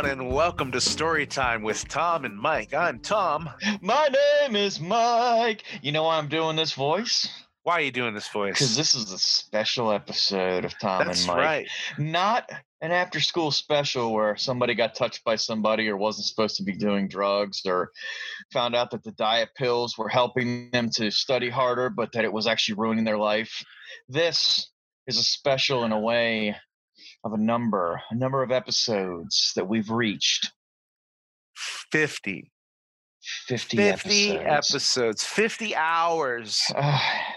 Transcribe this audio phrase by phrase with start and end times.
[0.00, 2.72] everyone, and welcome to Story Time with Tom and Mike.
[2.72, 3.50] I'm Tom.
[3.82, 4.08] My
[4.40, 5.62] name is Mike.
[5.82, 7.28] You know why I'm doing this voice?
[7.64, 8.54] Why are you doing this voice?
[8.54, 11.36] Because this is a special episode of Tom That's and Mike.
[11.36, 11.68] right.
[11.98, 12.50] Not
[12.80, 16.72] an after school special where somebody got touched by somebody or wasn't supposed to be
[16.72, 17.90] doing drugs or
[18.54, 22.32] found out that the diet pills were helping them to study harder, but that it
[22.32, 23.62] was actually ruining their life.
[24.08, 24.70] This
[25.06, 26.56] is a special in a way
[27.24, 30.52] of a number, a number of episodes that we've reached.
[31.54, 32.50] 50.
[33.48, 34.46] 50, 50 episodes.
[34.46, 36.62] episodes, 50 hours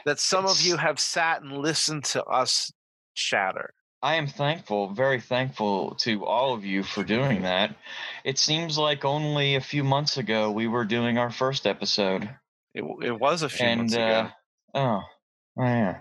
[0.05, 2.71] that some of you have sat and listened to us
[3.15, 3.73] chatter.
[4.01, 7.75] I am thankful, very thankful to all of you for doing that.
[8.23, 12.29] It seems like only a few months ago we were doing our first episode.
[12.73, 14.29] It, it was a few and months uh, ago.
[14.75, 15.01] oh,
[15.59, 15.99] oh yeah.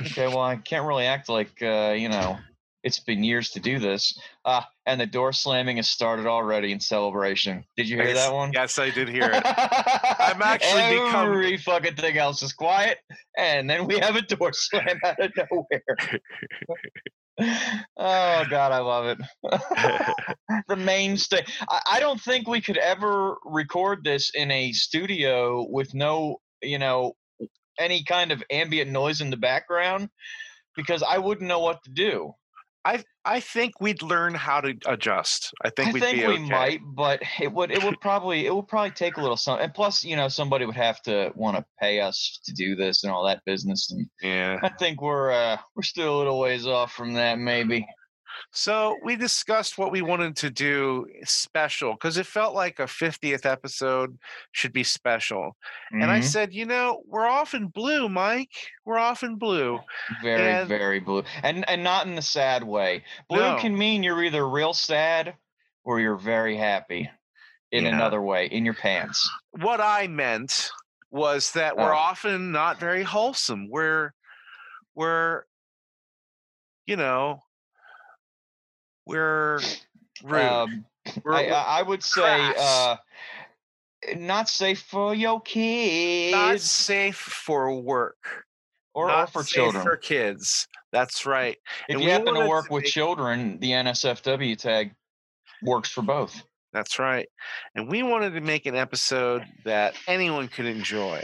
[0.00, 2.38] Okay, well I can't really act like uh, you know
[2.84, 4.16] it's been years to do this.
[4.44, 7.64] Ah, and the door slamming has started already in celebration.
[7.76, 8.52] Did you hear Yes, that one?
[8.52, 9.42] Yes, I did hear it.
[10.20, 12.98] I'm actually become- every fucking thing else is quiet,
[13.36, 16.20] and then we have a door slam out of nowhere.
[17.96, 19.18] oh God, I love it.
[20.68, 21.42] the mainstay.
[21.68, 26.78] I, I don't think we could ever record this in a studio with no, you
[26.78, 27.14] know,
[27.78, 30.10] any kind of ambient noise in the background
[30.76, 32.34] because I wouldn't know what to do.
[32.84, 35.52] I I think we'd learn how to adjust.
[35.64, 36.48] I think I we'd think be we okay.
[36.48, 39.64] might, but it would it would probably it would probably take a little something.
[39.64, 43.02] And plus, you know, somebody would have to want to pay us to do this
[43.02, 43.90] and all that business.
[43.90, 44.58] And Yeah.
[44.62, 47.86] I think we're uh we're still a little ways off from that, maybe.
[48.52, 53.46] So we discussed what we wanted to do special because it felt like a 50th
[53.46, 54.18] episode
[54.52, 55.56] should be special.
[55.90, 56.24] And I Mhm.
[56.24, 58.54] said, you know, we're off in blue, Mike.
[58.84, 59.80] We're off in blue.
[60.22, 63.04] very and- very blue, and and not in the sad way.
[63.28, 63.58] Blue No.
[63.58, 65.36] can mean you're either real sad
[65.84, 67.10] or you're very happy.
[67.72, 67.94] In Yeah.
[67.96, 69.28] another way, in your pants.
[69.50, 70.70] What I meant
[71.10, 71.96] was that we're Oh.
[71.96, 73.68] often not very wholesome.
[73.68, 74.12] We're
[74.94, 75.42] we're
[76.86, 77.42] you know
[79.06, 79.60] we're
[80.22, 80.42] rude.
[80.42, 80.84] Um,
[81.24, 82.96] we're, I, we're I would say uh,
[84.16, 88.44] not safe for your kids not safe for work.
[88.94, 89.82] or, or not for safe children.
[89.82, 90.68] for kids.
[90.92, 91.56] That's right.
[91.88, 94.94] if and you we happen to work to with make- children, the NSFW tag
[95.62, 96.42] works for both.
[96.72, 97.28] That's right.
[97.74, 101.22] And we wanted to make an episode that anyone could enjoy.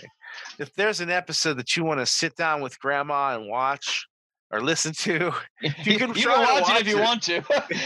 [0.61, 4.07] If there's an episode that you want to sit down with grandma and watch
[4.51, 7.03] or listen to, You can you try can watch, watch it if you it.
[7.05, 7.43] want to.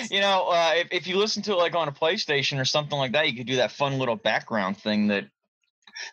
[0.11, 2.99] you know, uh, if, if you listen to it like on a PlayStation or something
[2.99, 5.25] like that, you could do that fun little background thing that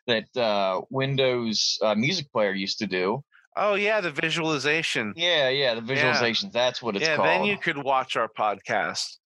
[0.08, 3.24] that uh, Windows uh, Music Player used to do.
[3.58, 5.14] oh yeah, the visualization.
[5.16, 6.52] Yeah, yeah, the visualizations.
[6.52, 7.28] That's what it's yeah, called.
[7.28, 9.18] then you could watch our podcast.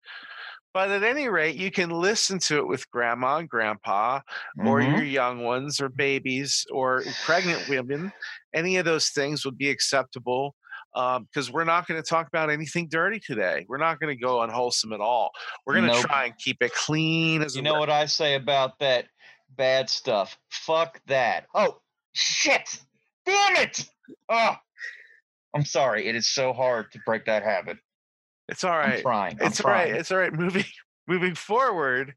[0.74, 4.20] But at any rate, you can listen to it with grandma and grandpa,
[4.60, 4.92] or Mhm.
[4.98, 8.12] your young ones, or babies, or pregnant women.
[8.54, 10.54] Any of those things would be acceptable
[10.96, 13.66] because we're not going to talk about anything dirty today.
[13.68, 15.32] We're not going to go unwholesome at all.
[15.66, 16.06] We're going to Nope.
[16.06, 19.06] try and keep it clean as You know what I say about that
[19.58, 20.38] bad stuff?
[20.50, 21.46] Fuck that.
[21.54, 21.80] Oh,
[22.14, 22.80] shit.
[23.26, 23.86] Damn it.
[24.30, 24.56] Oh,
[25.54, 26.08] I'm sorry.
[26.08, 27.78] It is so hard to break that habit.
[28.48, 28.98] It's all right.
[28.98, 29.38] I'm trying.
[29.42, 29.90] I'm It's all right.
[29.96, 30.32] It's all right.
[30.34, 30.64] Moving
[31.08, 32.14] moving forward,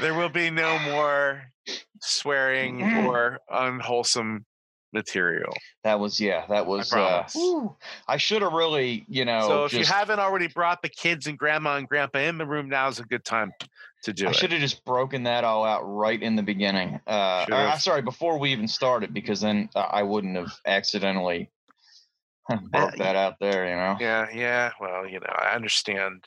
[0.00, 1.42] there will be no more
[2.00, 3.06] swearing Mm.
[3.06, 4.44] or unwholesome
[4.96, 5.52] material.
[5.84, 6.46] That was yeah.
[6.48, 6.92] That was.
[6.92, 7.76] Uh, whew.
[8.08, 9.46] I should have really, you know.
[9.46, 12.46] so if just, you haven't already brought the kids and grandma and grandpa in the
[12.46, 13.52] room, now is a good time
[14.04, 14.36] to do I it.
[14.36, 16.98] should have just broken that all out right in the beginning.
[17.06, 17.82] Uh, uh, Should've.
[17.82, 21.50] sorry, before we even started, because then uh, I wouldn't have accidentally
[22.70, 23.68] broke that out there.
[23.68, 24.70] You know, Yeah, yeah.
[24.80, 26.26] Well, you know, I understand.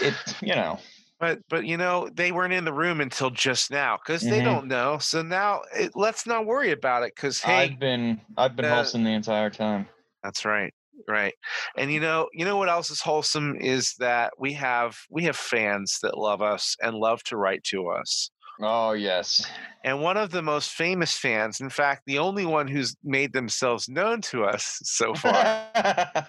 [0.00, 0.14] it.
[0.40, 0.78] You know,
[1.18, 4.44] But but you know, they weren't in the room until just now because they Mhm.
[4.44, 4.98] don't know.
[4.98, 8.74] So now it, let's not worry about it because hey, I've been I've been uh,
[8.74, 9.88] wholesome the entire time.
[10.22, 10.72] That's right.
[11.08, 11.34] Right.
[11.76, 15.36] And you know, you know what else is wholesome is that we have we have
[15.36, 18.30] fans that love us and love to write to us.
[18.60, 19.44] Oh yes.
[19.84, 23.88] And one of the most famous fans, in fact, the only one who's made themselves
[23.88, 25.66] known to us so far,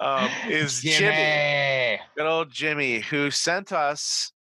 [0.00, 0.98] um, is Jimmy.
[0.98, 2.00] Jimmy.
[2.16, 4.32] Good old Jimmy, who sent us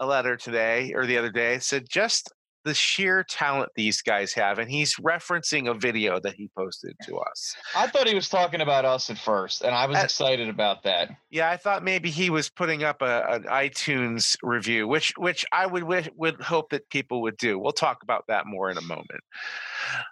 [0.00, 2.32] a letter today or the other day, said, just
[2.64, 7.18] the sheer talent these guys have, and he's referencing a video that he posted to
[7.18, 7.54] us.
[7.74, 10.82] I thought he was talking about us at first, and I was Uh, excited about
[10.82, 11.10] that.
[11.30, 15.66] Yeah, I thought maybe he was putting up a, an iTunes review, which which I
[15.66, 17.58] would wish, would hope that people would do.
[17.58, 19.20] We'll talk about that more in a moment.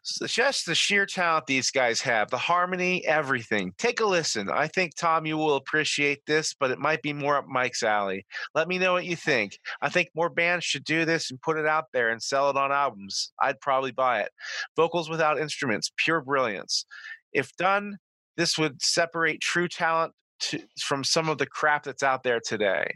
[0.05, 3.73] So just the sheer talent these guys have, the harmony, everything.
[3.79, 4.49] Take a listen.
[4.51, 8.25] I think Tom, you will appreciate this, but it might be more up Mike's alley.
[8.55, 9.59] Let me know what you think.
[9.83, 12.57] I think more bands should do this and put it out there and sell it
[12.57, 13.33] on albums.
[13.41, 14.31] I'd probably buy it.
[14.77, 16.85] Vocals without instruments, pure brilliance.
[17.33, 17.99] If done,
[18.37, 22.87] this would separate true talent to, from some of the crap that's out there today.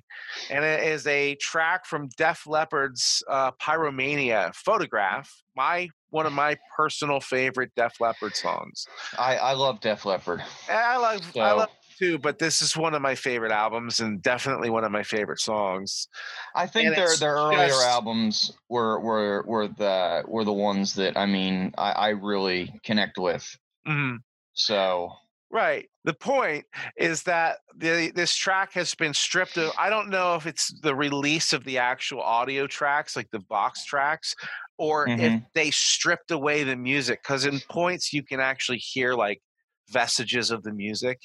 [0.50, 6.56] And it is a track from Def Leppard's uh, Pyromania Photograph, my one of my
[6.76, 8.84] personal favorite Def Leppard songs.
[9.18, 10.42] I, I love Def Leppard.
[10.68, 13.52] And I love I So- love it too, but this is one of my favorite
[13.52, 16.08] albums and definitely one of my favorite songs.
[16.54, 20.94] I think And their their earlier just- albums were were were the were the ones
[20.94, 23.44] that I mean I, I really connect with.
[23.86, 24.18] Mhm.
[24.54, 25.12] So
[25.52, 25.88] Right.
[26.04, 26.64] The point
[26.96, 30.94] is that the this track has been stripped of I don't know if it's the
[30.94, 34.34] release of the actual audio tracks, like the vox tracks,
[34.78, 35.44] or if Mhm.
[35.54, 37.20] they stripped away the music.
[37.22, 39.40] Because in points you can actually hear like
[39.88, 41.18] vestiges of the music.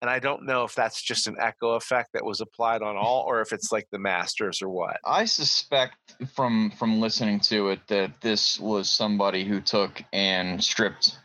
[0.00, 3.24] And I don't know if that's just an echo effect that was applied on all,
[3.26, 4.98] or if it's like the masters or what.
[5.04, 5.96] I suspect
[6.34, 11.18] from from listening to it that this was somebody who took and stripped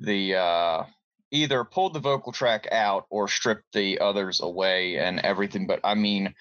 [0.00, 0.84] the uh
[1.30, 5.94] either pulled the vocal track out or stripped the others away and everything but I
[5.94, 6.34] mean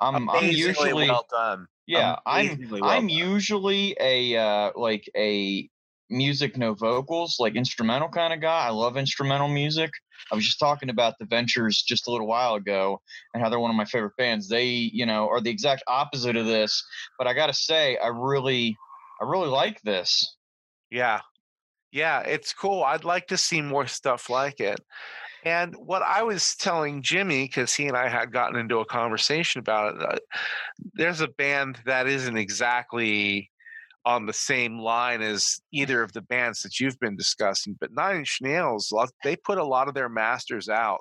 [0.00, 1.66] I'm I'm usually well done.
[1.86, 3.08] yeah I'm well I'm done.
[3.08, 5.68] usually a uh like a
[6.10, 8.66] music no vocals like instrumental kind of guy.
[8.66, 9.90] I love instrumental music.
[10.30, 13.00] I was just talking about the Ventures just a little while ago
[13.32, 14.48] and how they're one of my favorite bands.
[14.48, 16.82] They, you know, are the exact opposite of this,
[17.18, 18.76] but I got to say I really
[19.20, 20.36] I really like this.
[20.90, 21.20] Yeah.
[21.92, 22.82] Yeah, it's cool.
[22.82, 24.80] I'd like to see more stuff like it.
[25.44, 29.58] And what I was telling Jimmy, because he and I had gotten into a conversation
[29.58, 30.18] about it, uh,
[30.94, 33.50] there's a band that isn't exactly
[34.06, 38.16] on the same line as either of the bands that you've been discussing, but Nine
[38.16, 38.92] Inch Nails,
[39.22, 41.00] they put a lot of their masters out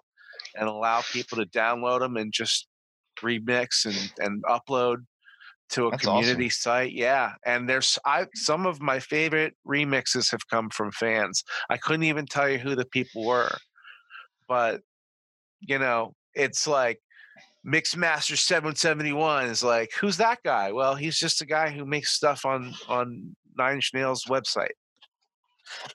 [0.56, 2.68] and allow people to download them and just
[3.22, 4.98] remix and, and upload
[5.70, 6.22] to a That's awesome.
[6.22, 6.94] community site.
[6.94, 11.44] Yeah, and there's I some of my favorite remixes have come from fans.
[11.70, 13.56] I couldn't even tell you who the people were,
[14.48, 14.82] but
[15.62, 17.00] you know, it's like
[17.66, 20.72] Mixmaster 771 is like, who's that guy?
[20.72, 24.72] Well, he's just a guy who makes stuff on on Nine Inch Nails website.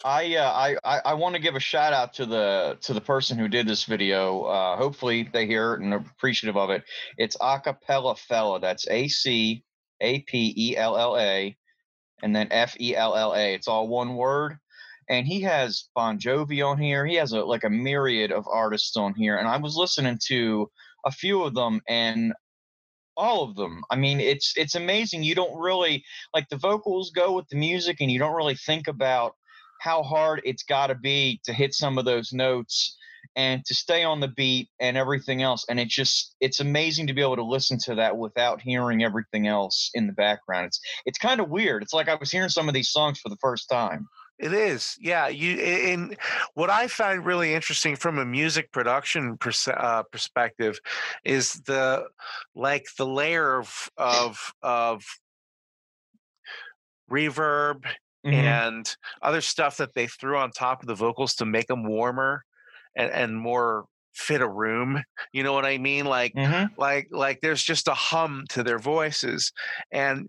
[0.04, 3.38] I uh, I I, want to give a shout out to the to the person
[3.38, 4.44] who did this video.
[4.44, 6.84] Uh, hopefully they hear it and are appreciative of it.
[7.18, 8.60] It's Acapella Fella.
[8.60, 9.62] That's A C
[10.00, 11.56] A P E L L A,
[12.22, 13.54] and then F E L L A.
[13.54, 14.56] It's all one word.
[15.10, 17.06] And he has Bon Jovi on here.
[17.06, 19.36] He has a like a myriad of artists on here.
[19.36, 20.70] And I was listening to
[21.04, 22.32] a few of them and
[23.16, 23.82] all of them.
[23.90, 25.24] I mean, it's it's amazing.
[25.24, 28.86] You don't really like the vocals go with the music, and you don't really think
[28.86, 29.34] about
[29.80, 32.96] how hard it's got to be to hit some of those notes
[33.36, 37.12] and to stay on the beat and everything else and it's just it's amazing to
[37.12, 41.18] be able to listen to that without hearing everything else in the background it's it's
[41.18, 43.68] kind of weird it's like i was hearing some of these songs for the first
[43.68, 44.08] time
[44.38, 45.26] It is, yeah.
[45.26, 46.17] You in
[46.55, 50.79] what I find really interesting from a music production pers- uh, perspective
[51.25, 52.08] is the
[52.55, 55.02] like the layer of of of
[57.11, 57.87] reverb
[58.25, 58.32] Mhm.
[58.32, 62.45] and other stuff that they threw on top of the vocals to make them warmer
[62.97, 65.02] and and more fit a room.
[65.33, 66.04] You know what I mean?
[66.07, 66.68] Like Mhm.
[66.76, 69.52] like like there's just a hum to their voices
[69.92, 70.28] and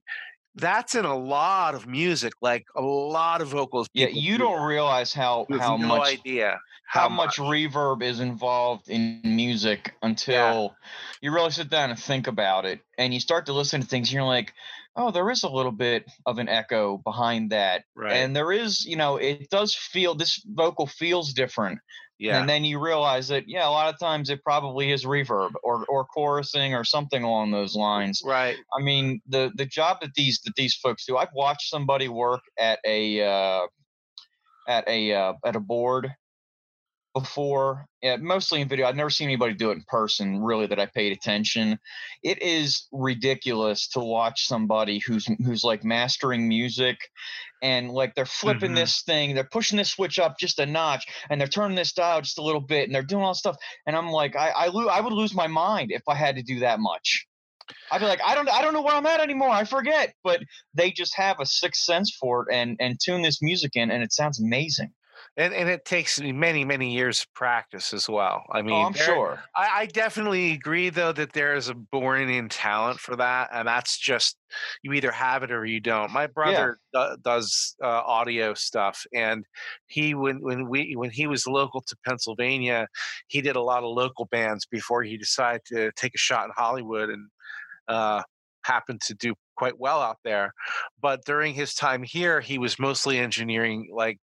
[0.55, 4.65] that's in a lot of music like a lot of vocals yeah you do don't
[4.65, 10.75] realize how how no much idea how much reverb is involved in music until
[11.21, 14.09] you really sit down and think about it and you start to listen to things
[14.09, 14.53] and you're like
[14.95, 18.13] oh there is a little bit of an echo behind that right.
[18.13, 21.79] and there is you know it does feel this vocal feels different
[22.19, 22.39] yeah.
[22.39, 25.85] and then you realize that yeah a lot of times it probably is reverb or
[25.85, 28.21] or chorusing or something along those lines.
[28.25, 28.57] right.
[28.77, 32.41] I mean the the job that these that these folks do i've watched somebody work
[32.59, 33.67] at a uh
[34.67, 36.13] at a uh, at a board
[37.13, 38.87] before yeah, mostly in video.
[38.87, 41.77] I've never seen anybody do it in person really that i paid attention.
[42.23, 46.97] It is ridiculous to watch somebody who's who's like mastering music
[47.61, 48.75] and like they're flipping Mhm.
[48.75, 52.21] this thing they're pushing this switch up just a notch and they're turning this dial
[52.21, 54.87] just a little bit and they're doing all stuff and i'm like i I, lo-
[54.87, 57.25] I would lose my mind if i had to do that much
[57.91, 59.49] I'd be like, I don't, I don't know where I'm at anymore.
[59.49, 60.15] I forget.
[60.23, 60.41] But
[60.73, 64.01] they just have a sixth sense for it and and tune this music in, and
[64.01, 64.91] it sounds amazing.
[65.39, 68.43] And and it takes many many years of practice as well.
[68.51, 69.39] I mean, oh, I'm there- sure.
[69.55, 73.67] I, I definitely agree though that there is a born in talent for that, and
[73.67, 74.37] that's just
[74.83, 76.11] you either have it or you don't.
[76.11, 79.45] My brother do- does uh, audio stuff, and
[79.87, 82.87] he when when we when he was local to Pennsylvania,
[83.27, 86.51] he did a lot of local bands before he decided to take a shot in
[86.55, 87.27] Hollywood and
[87.87, 88.21] uh,
[88.63, 90.53] happened to do quite well out there.
[91.01, 94.19] But during his time here, he was mostly engineering like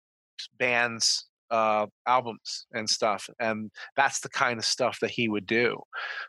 [0.59, 5.79] bands uh albums and stuff and that's the kind of stuff that he would do.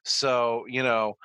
[0.03, 1.15] So you know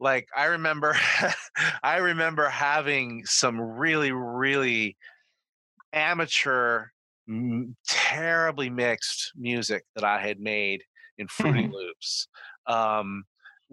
[0.00, 0.96] like i remember
[1.82, 4.96] i remember having some really really
[5.92, 6.86] amateur
[7.28, 10.82] m- terribly mixed music that i had made
[11.18, 12.26] in FruityLoops
[12.66, 13.24] um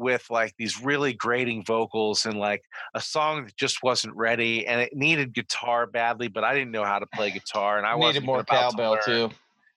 [0.01, 2.61] with like these really grating vocals and like
[2.95, 6.83] a song that just wasn't ready and it needed guitar badly but i didn't know
[6.83, 9.29] how to play guitar and i Needed wasn't more about to cowbell too.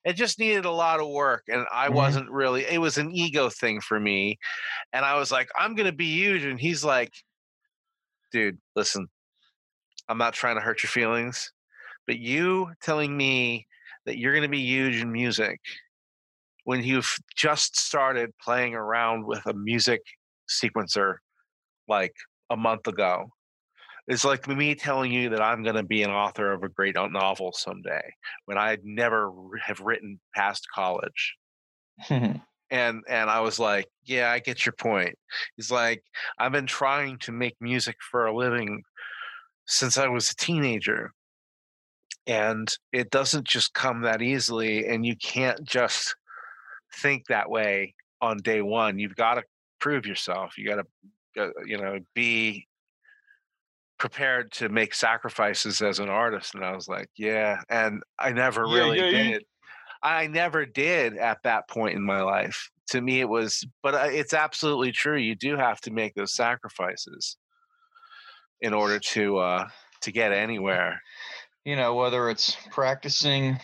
[0.03, 1.93] it just needed a lot of work and i Mhm.
[1.93, 4.37] wasn't really it was an ego thing for me
[4.91, 7.13] and i was like i'm gonna be huge and he's like
[8.31, 9.07] dude listen
[10.09, 11.51] i'm not trying to hurt your feelings
[12.07, 13.65] but you telling me
[14.05, 15.59] that you're gonna be huge in music
[16.65, 20.01] when you've just started playing around with a music
[20.49, 21.15] sequencer
[21.87, 22.13] like
[22.49, 23.29] a month ago
[24.07, 26.95] it's like me telling you that I'm going to be an author of a great
[26.95, 28.03] novel someday
[28.45, 29.31] when I'd never
[29.63, 31.35] have written past college.
[32.71, 35.15] And and I was like, yeah, I get your point.
[35.55, 36.01] He's like,
[36.39, 38.81] I've been trying to make music for a living
[39.67, 41.11] since I was a teenager.
[42.25, 46.15] And it doesn't just come that easily and you can't just
[46.95, 48.99] think that way on day 1.
[48.99, 49.43] You've got to
[49.79, 50.57] prove yourself.
[50.57, 50.85] You got to
[51.43, 52.67] uh, you know, be
[53.97, 58.67] prepared to make sacrifices as an artist and i was like yeah and i never
[58.67, 59.43] Yeah, really yeah, did
[60.03, 64.09] i never did at that point in my life to me it was but uh,
[64.11, 67.37] it's absolutely true you do have to make those sacrifices
[68.59, 69.65] in order to uh
[70.01, 70.99] to get anywhere
[71.65, 73.59] you know, whether it's practicing,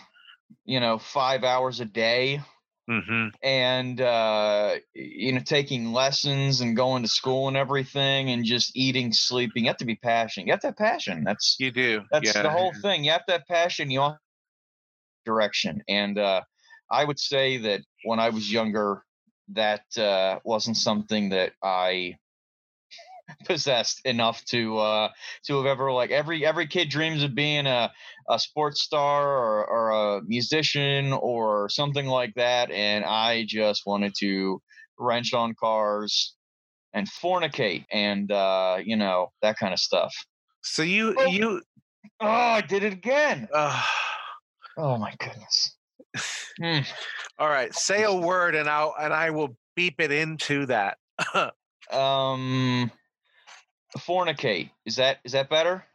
[0.65, 2.41] you know, five hours a day
[2.89, 8.75] hmm and uh you know taking lessons and going to school and everything and just
[8.75, 12.01] eating sleeping you have to be passionate you have to have passion that's you do
[12.11, 14.17] that's yeah the whole thing you have to have passion you all
[15.25, 16.41] direction and uh
[16.89, 19.03] i would say that when i was younger
[19.49, 22.15] that uh wasn't something that i
[23.45, 25.09] possessed enough to uh
[25.45, 27.91] to have ever like every every kid dreams of being a
[28.29, 34.13] a sports star or, or a musician or something like that and i just wanted
[34.17, 34.61] to
[34.97, 36.35] wrench on cars
[36.93, 40.13] and fornicate and uh you know that kind of stuff
[40.63, 41.25] so you Oh.
[41.25, 41.61] you
[42.21, 43.83] oh i did it again uh,
[44.77, 45.77] oh my goodness
[46.61, 46.79] Hmm.
[47.39, 50.97] all right say a word and i'll and i will beep it into that
[51.91, 52.91] um
[53.99, 54.71] fornicate.
[54.85, 55.85] Is that is that better?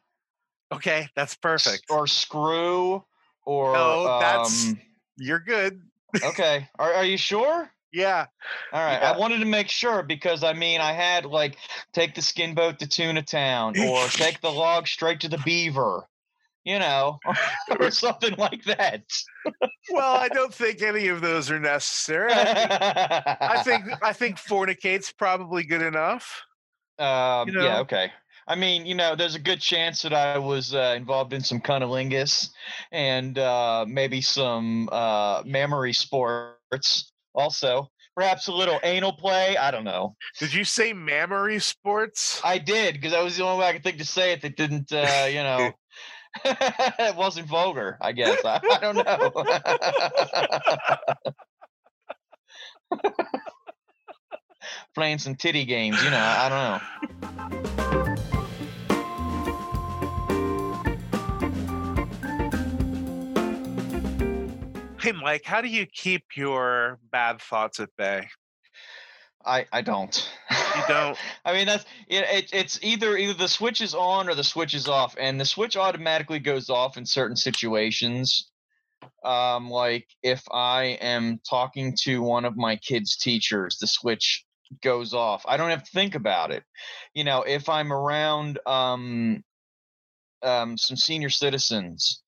[0.72, 1.84] Okay that's perfect.
[1.90, 3.04] or screw
[3.44, 4.80] or No, that's- um,
[5.16, 5.82] you're good.
[6.24, 7.70] Okay are, are you sure?
[7.92, 8.26] Yeah.
[8.72, 9.12] All right Yeah.
[9.12, 11.56] i wanted to make sure because i mean i had like
[11.92, 16.04] take the skin boat to tuna town or take the log straight to the beaver
[16.64, 17.18] you know
[17.80, 19.02] or something like that.
[19.90, 22.32] Well i don't think any of those are necessary.
[22.32, 26.42] I think i think i think fornicate's probably good enough
[26.98, 28.10] Um, You Yeah, okay.
[28.48, 31.60] I mean, you know, there's a good chance that I was uh, involved in some
[31.60, 32.50] cunnilingus
[32.92, 37.90] and uh, maybe some uh, mammary sports also.
[38.14, 39.56] Perhaps a little anal play.
[39.56, 40.16] I don't know.
[40.38, 43.82] did you say mammary sports I did because that was the only way I could
[43.82, 45.72] think to say it that didn't, uh, you know,
[46.44, 47.98] it wasn't vulgar.
[48.00, 49.32] I guess I, I don't know.
[54.94, 56.16] Playing some titty games, you know.
[56.16, 56.80] I don't know.
[65.02, 68.26] hey mike how do you keep your bad thoughts at bay
[69.46, 70.28] I I don't.
[70.50, 72.50] you don't I mean that's it, it.
[72.52, 75.76] It's either either the switch is on or the switch is off, and the switch
[75.76, 78.50] automatically goes off in certain situations.
[79.24, 84.44] Um, like if I am talking to one of my kids' teachers, the switch
[84.82, 85.44] goes off.
[85.46, 86.64] I don't have to think about it.
[87.14, 89.42] You know, if I'm around um,
[90.42, 92.22] um, some senior citizens,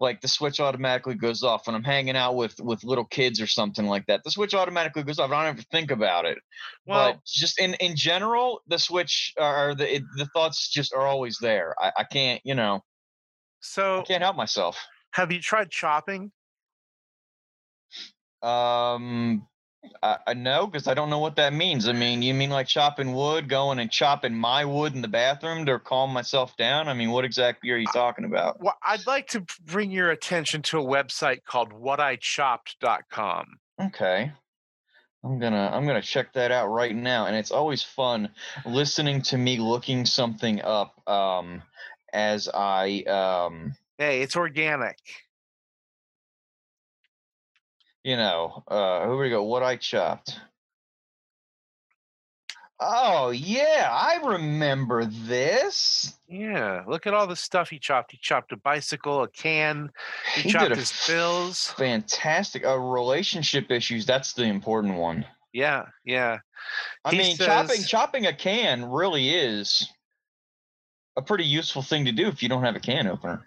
[0.00, 3.46] like the switch automatically goes off when I'm hanging out with with little kids or
[3.46, 4.22] something like that.
[4.24, 5.30] The switch automatically goes off.
[5.30, 6.38] I don't have to think about it.
[6.86, 11.06] Well, but just in in general, the switch or the it, the thoughts just are
[11.06, 11.74] always there.
[11.80, 12.80] I, I can't, you know, I
[13.60, 14.76] so can't help myself.
[15.12, 16.32] have you tried chopping?
[18.42, 19.46] Um,
[20.02, 21.88] I, I know because I don't know what that means.
[21.88, 25.66] I mean, you mean like chopping wood, going and chopping my wood in the bathroom
[25.66, 26.88] to calm myself down?
[26.88, 28.60] I mean, what exactly are you talking about?
[28.60, 33.58] Well, I'd like to bring your attention to a website called whatichopped.com.
[33.80, 34.32] Okay.
[35.24, 38.30] I'm gonna I'm gonna check that out right now, and it's always fun
[38.66, 41.62] listening to me looking something up um,
[42.12, 44.98] as I um, Hey, it's organic.
[48.04, 49.42] You know uh, here we go.
[49.42, 50.40] What I chopped.
[52.84, 56.18] Oh yeah, I remember this.
[56.28, 58.10] Yeah, look at all the stuff he chopped.
[58.10, 59.90] He chopped a bicycle, a can.
[60.34, 61.72] He, He chopped his bills.
[61.76, 62.66] Fantastic.
[62.66, 64.04] Uh, relationship issues.
[64.04, 65.24] That's the important one.
[65.52, 66.38] Yeah, yeah.
[67.04, 69.88] I He mean, chopping chopping a can really is
[71.16, 73.46] a pretty useful thing to do if you don't have a can opener.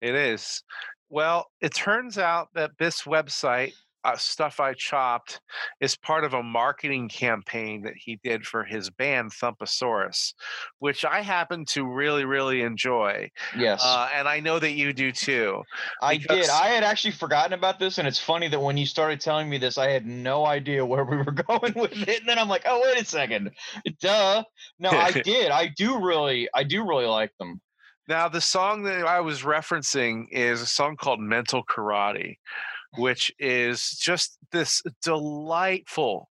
[0.00, 0.62] It is.
[1.12, 5.42] Well, it turns out that this website, uh, Stuff I Chopped,
[5.78, 10.32] is part of a marketing campaign that he did for his band Thumpasaurus,
[10.78, 13.30] which I happen to really, really enjoy.
[13.54, 15.62] Yes, Uh, and I know that you do too.
[16.00, 16.48] I did.
[16.48, 19.58] I had actually forgotten about this, and it's funny that when you started telling me
[19.58, 22.20] this, I had no idea where we were going with it.
[22.20, 23.50] And then I'm like, oh, wait a second,
[24.00, 24.44] duh.
[24.78, 25.50] No, I did.
[25.50, 27.60] I do really, I do really like them.
[28.08, 32.36] Now, the song that I was referencing is a song called Mental Karate,
[32.96, 36.28] which is just this delightful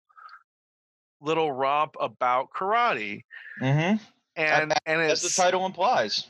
[1.20, 3.22] little romp about karate.
[3.58, 3.94] hmm
[4.36, 6.26] And and As the title implies.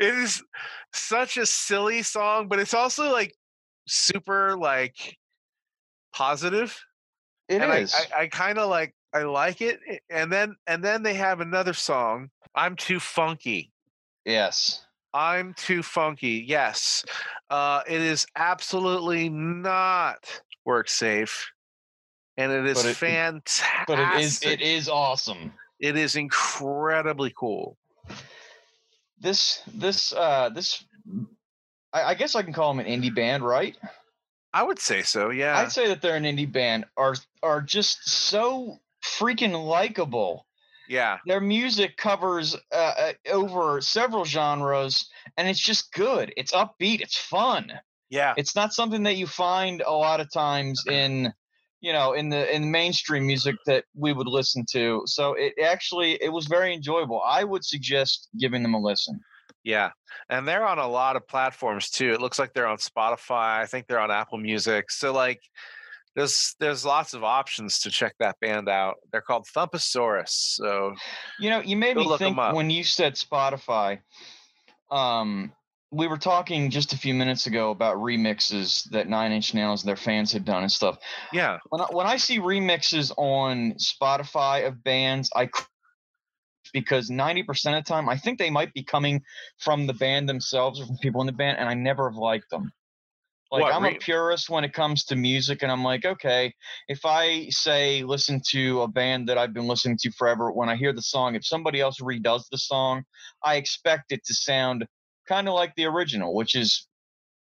[0.00, 0.42] it is
[0.92, 3.34] such a silly song, but it's also like
[3.86, 5.16] super like
[6.12, 6.78] positive.
[7.48, 7.94] It and is.
[7.94, 9.78] I, I, I kind of like I like it.
[10.10, 13.70] And then and then they have another song, I'm too funky.
[14.24, 14.80] Yes.
[15.12, 16.44] I'm too funky.
[16.46, 17.04] Yes.
[17.48, 21.50] Uh, it is absolutely not work safe.
[22.36, 23.86] And it is But it- fantastic.
[23.86, 24.42] But it is.
[24.42, 25.52] It is awesome.
[25.78, 27.76] it is incredibly cool.
[29.20, 29.62] This.
[29.72, 30.12] This.
[30.12, 30.48] Uh.
[30.48, 30.84] This.
[31.92, 33.76] I, I guess I can call them an indie band, right?
[34.52, 35.58] I would say so, yeah.
[35.58, 36.86] I'd say that they're an indie band.
[36.96, 40.46] Are are just so freaking likable.
[40.88, 41.18] Yeah.
[41.26, 46.32] Their music covers uh, uh, over several genres, and it's just good.
[46.36, 47.00] It's upbeat.
[47.00, 47.72] It's fun.
[48.10, 48.34] Yeah.
[48.36, 51.32] It's not something that you find a lot of times in,
[51.80, 55.02] you know, in the in mainstream music that we would listen to.
[55.06, 57.20] So it actually it was very enjoyable.
[57.26, 59.20] I would suggest giving them a listen.
[59.64, 59.90] Yeah.
[60.28, 62.12] And they're on a lot of platforms too.
[62.12, 63.58] It looks like they're on Spotify.
[63.58, 64.90] I think they're on Apple Music.
[64.90, 65.40] So like
[66.14, 68.96] there's there's lots of options to check that band out.
[69.10, 70.28] They're called Thumpasaurus.
[70.28, 70.94] So
[71.40, 74.00] You know, you made me think when you said Spotify.
[74.90, 75.52] Um,
[75.90, 79.88] we were talking just a few minutes ago about remixes that Nine Inch Nails and
[79.88, 80.98] their fans had done and stuff.
[81.32, 81.58] yeah.
[81.68, 85.48] When I, when I see remixes on Spotify of bands, I
[86.72, 89.22] because ninety percent of the time I think they might be coming
[89.58, 92.50] from the band themselves or from people in the band, and I never have liked
[92.50, 92.72] them.
[93.54, 96.52] Like What, I'm a purist when it comes to music, and I'm like, okay,
[96.88, 100.74] if I say listen to a band that I've been listening to forever, when I
[100.74, 103.04] hear the song, if somebody else redoes the song,
[103.44, 104.88] I expect it to sound
[105.28, 106.88] kind of like the original, which is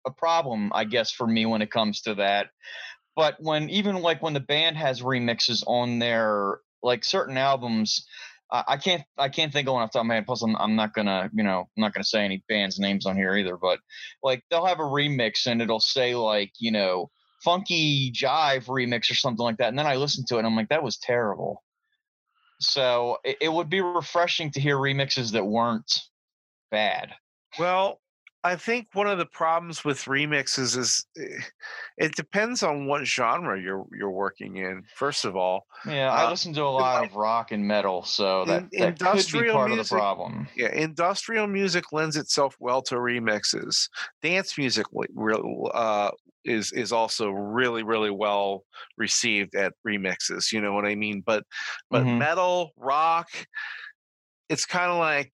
[0.06, 2.50] a problem, I guess, for me when it comes to that.
[3.16, 8.06] But when even like when the band has remixes on their like certain albums,
[8.50, 10.26] I can't I can't think of one off the top of my head.
[10.26, 13.16] Plus, I'm, I'm not gonna you know I'm not gonna say any bands' names on
[13.16, 13.56] here either.
[13.56, 13.80] But
[14.22, 17.10] like they'll have a remix and it'll say like you know
[17.44, 20.56] funky jive remix or something like that, and then I listen to it and I'm
[20.56, 21.62] like that was terrible.
[22.60, 25.92] So it, it would be refreshing to hear remixes that weren't
[26.70, 27.12] bad.
[27.58, 28.00] Well,
[28.44, 31.42] I think one of the problems with remixes is eh,
[31.98, 34.84] it depends on what genre you're you're working in.
[34.94, 38.44] First of all, Yeah, I Uh, listen to a lot of rock and metal, so
[38.46, 40.48] that, in- that could be industrial part of the problem.
[40.56, 43.88] yeah, industrial music lends itself well to remixes.
[44.22, 44.86] Dance music
[45.74, 46.10] uh,
[46.44, 48.64] is is also really really well
[48.96, 50.52] received at remixes.
[50.52, 51.22] You know what I mean?
[51.24, 51.44] But
[51.90, 52.18] but Mhm.
[52.18, 53.28] metal, rock,
[54.48, 55.32] it's kind of like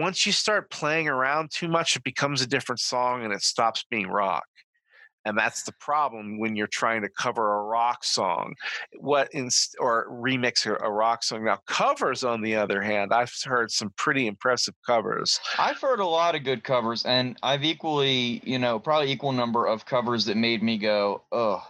[0.00, 3.84] once you start playing around too much, it becomes a different song and it stops
[3.90, 4.44] being rock.
[5.24, 8.54] and that's the problem when you're trying to cover a rock song
[9.00, 9.48] what in
[9.80, 14.28] or remix a, rock song now covers on the other hand i've heard some pretty
[14.28, 19.10] impressive covers i've heard a lot of good covers and i've equally you know probably
[19.10, 21.60] equal number of covers that made me go oh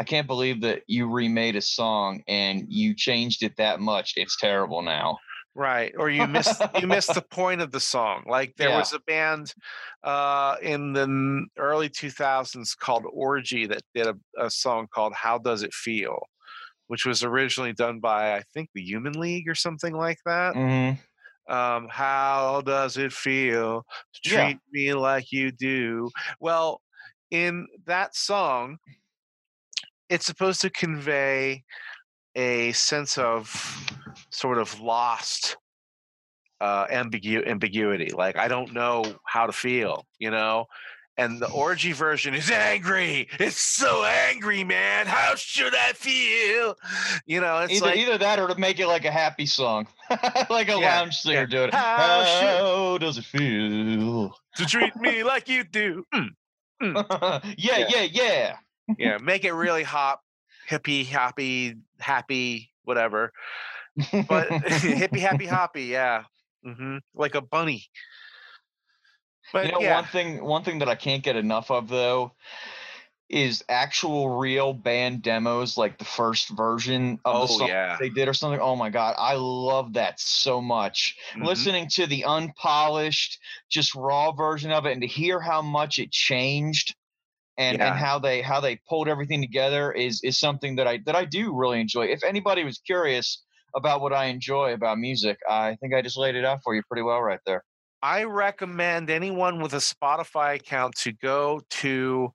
[0.00, 4.14] I can't believe that you remade a song and you changed it that much.
[4.16, 5.18] It's terrible now.
[5.54, 5.92] Right.
[5.98, 8.24] Or you missed you missed the point of the song.
[8.26, 8.78] Like there yeah.
[8.78, 9.52] was a band
[10.04, 15.62] uh, in the early 2000s called Orgy that did a, a, song called How Does
[15.62, 16.20] It Feel,
[16.86, 20.54] which was originally done by I think the Human League or something like that.
[20.54, 21.52] Mm-hmm.
[21.52, 23.84] Um, how does it feel
[24.14, 24.54] to treat yeah.
[24.70, 26.10] me like you do?
[26.38, 26.80] Well,
[27.32, 28.78] in that song,
[30.08, 31.64] it's supposed to convey
[32.36, 33.99] a sense of
[34.30, 35.56] sort of lost
[36.60, 38.10] uh, ambigu- ambiguity.
[38.12, 40.66] Like I don't know how to feel, you know.
[41.16, 43.28] And the orgy version is angry.
[43.38, 45.06] It's so angry, man.
[45.06, 46.76] How should I feel?
[47.26, 49.86] You know, it's either, like either that or to make it like a happy song,
[50.48, 51.46] like a yeah, lounge singer yeah.
[51.46, 51.74] doing it.
[51.74, 56.04] How, how does it feel to treat me like you do?
[56.14, 56.28] Mm,
[56.82, 57.54] mm.
[57.58, 58.56] yeah, yeah, yeah, yeah.
[58.98, 60.20] yeah, make it really hot,
[60.70, 63.30] hippie, happy, happy, whatever.
[64.28, 66.24] But hippy happy, hoppy, yeah,
[66.64, 66.98] mm-hmm.
[67.14, 67.84] like a bunny.
[69.52, 69.96] But you know, yeah.
[69.96, 72.32] one thing, one thing that I can't get enough of though
[73.30, 77.96] is actual real band demos like the first version of oh, the song yeah.
[78.00, 78.60] they did or something.
[78.60, 81.16] Oh my god, I love that so much.
[81.32, 81.44] Mm-hmm.
[81.44, 83.38] Listening to the unpolished,
[83.70, 86.96] just raw version of it and to hear how much it changed
[87.56, 87.88] and yeah.
[87.88, 91.24] and how they how they pulled everything together is is something that I that I
[91.24, 92.06] do really enjoy.
[92.06, 93.42] If anybody was curious
[93.74, 96.82] about what I enjoy about music, I think I just laid it out for you
[96.88, 97.64] pretty well right there.
[98.02, 102.32] I recommend anyone with a Spotify account to go to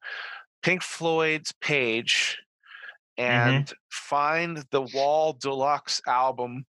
[0.61, 2.37] Pink Floyd's page
[3.19, 3.31] mm-hmm.
[3.31, 3.73] and mm-hmm.
[3.89, 6.65] find the Wall Deluxe album.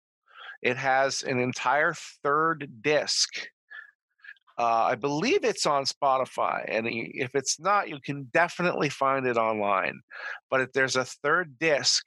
[0.62, 3.48] It has an entire third disc
[4.58, 9.36] uh, I believe it's on Spotify, and if it's not, you can definitely find it
[9.36, 10.00] online.
[10.50, 12.06] But if there's a third disc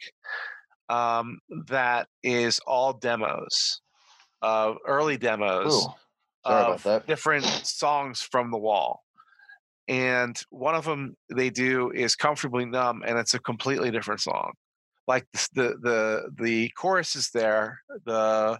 [0.89, 3.81] um, that is all demos,
[4.43, 5.95] uh, early demos Ooh,
[6.45, 9.03] of different songs from the wall.
[9.89, 14.53] And one of them they do is "Comfortably Numb," and it's a completely different song.
[15.07, 18.59] Like the the the, the chorus is there, the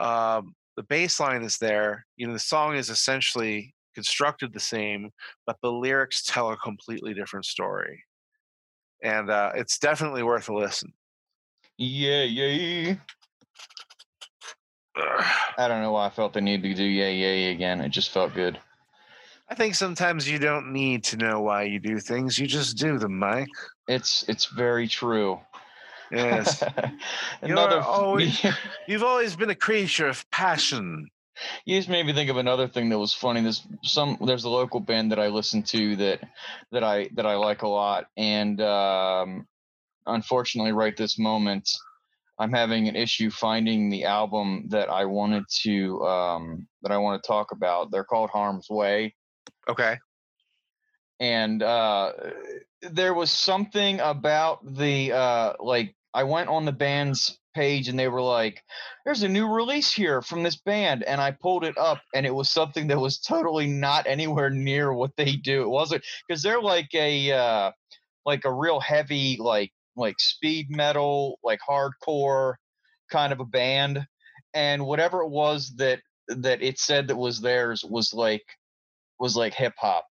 [0.00, 2.06] um, the bass line is there.
[2.16, 5.10] You know, the song is essentially constructed the same,
[5.46, 8.02] but the lyrics tell a completely different story.
[9.02, 10.92] And uh, it's definitely worth a listen.
[11.76, 12.94] Yeah, yeah.
[14.96, 17.80] I don't know why I felt the need to do yeah, yeah again.
[17.80, 18.58] It just felt good.
[19.48, 22.98] I think sometimes you don't need to know why you do things; you just do
[22.98, 23.48] them, Mike.
[23.88, 25.40] It's it's very true.
[26.10, 26.62] Yes.
[27.42, 28.44] Another, always,
[28.86, 31.08] you've always been a creature of passion.
[31.64, 33.42] You just made me think of another thing that was funny.
[33.42, 36.20] There's some there's a local band that I listen to that
[36.70, 39.46] that I that I like a lot, and um,
[40.06, 41.68] unfortunately, right this moment,
[42.38, 47.22] I'm having an issue finding the album that I wanted to um, that I want
[47.22, 47.90] to talk about.
[47.90, 49.14] They're called Harm's Way.
[49.68, 49.98] Okay.
[51.20, 52.12] And uh,
[52.82, 58.08] there was something about the uh, like I went on the band's page and they
[58.08, 58.62] were like,
[59.04, 62.34] "There's a new release here from this band," and I pulled it up, and it
[62.34, 65.62] was something that was totally not anywhere near what they do.
[65.62, 67.72] It wasn't because they're like a uh,
[68.26, 72.54] like a real heavy like like speed metal like hardcore
[73.10, 74.06] kind of a band,
[74.54, 78.44] and whatever it was that that it said that was theirs was like
[79.18, 80.06] was like hip hop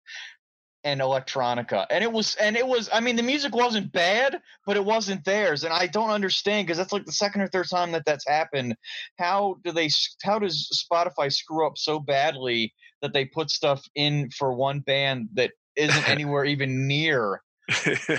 [0.84, 4.76] and electronica and it was and it was i mean the music wasn't bad but
[4.76, 7.92] it wasn't theirs and i don't understand because that's like the second or third time
[7.92, 8.76] that that's happened
[9.18, 9.90] how do they
[10.24, 15.30] how does spotify screw up so badly that they put stuff in for one band
[15.34, 17.42] that isn't anywhere even near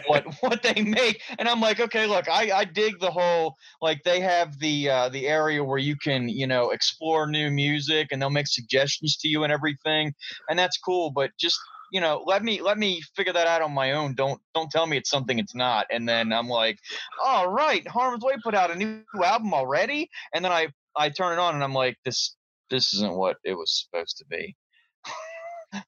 [0.06, 4.02] what what they make and i'm like okay look i i dig the whole like
[4.02, 8.20] they have the uh the area where you can you know explore new music and
[8.20, 10.14] they'll make suggestions to you and everything
[10.48, 11.58] and that's cool but just
[11.94, 14.16] you know, let me let me figure that out on my own.
[14.16, 15.86] Don't don't tell me it's something it's not.
[15.92, 16.76] And then I'm like,
[17.24, 20.10] all right, Harm's Way put out a new album already.
[20.34, 22.34] And then I I turn it on and I'm like, this
[22.68, 24.56] this isn't what it was supposed to be.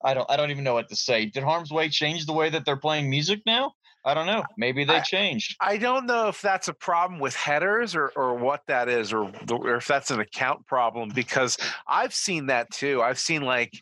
[0.05, 1.27] I don't I don't even know what to say.
[1.27, 3.73] Did Harm's Way change the way that they're playing music now?
[4.05, 4.45] I don't know.
[4.57, 5.57] Maybe they changed.
[5.61, 9.33] I don't know if that's a problem with headers or, or what that is, or,
[9.51, 13.03] or if that's an account problem because I've seen that too.
[13.03, 13.73] I've seen like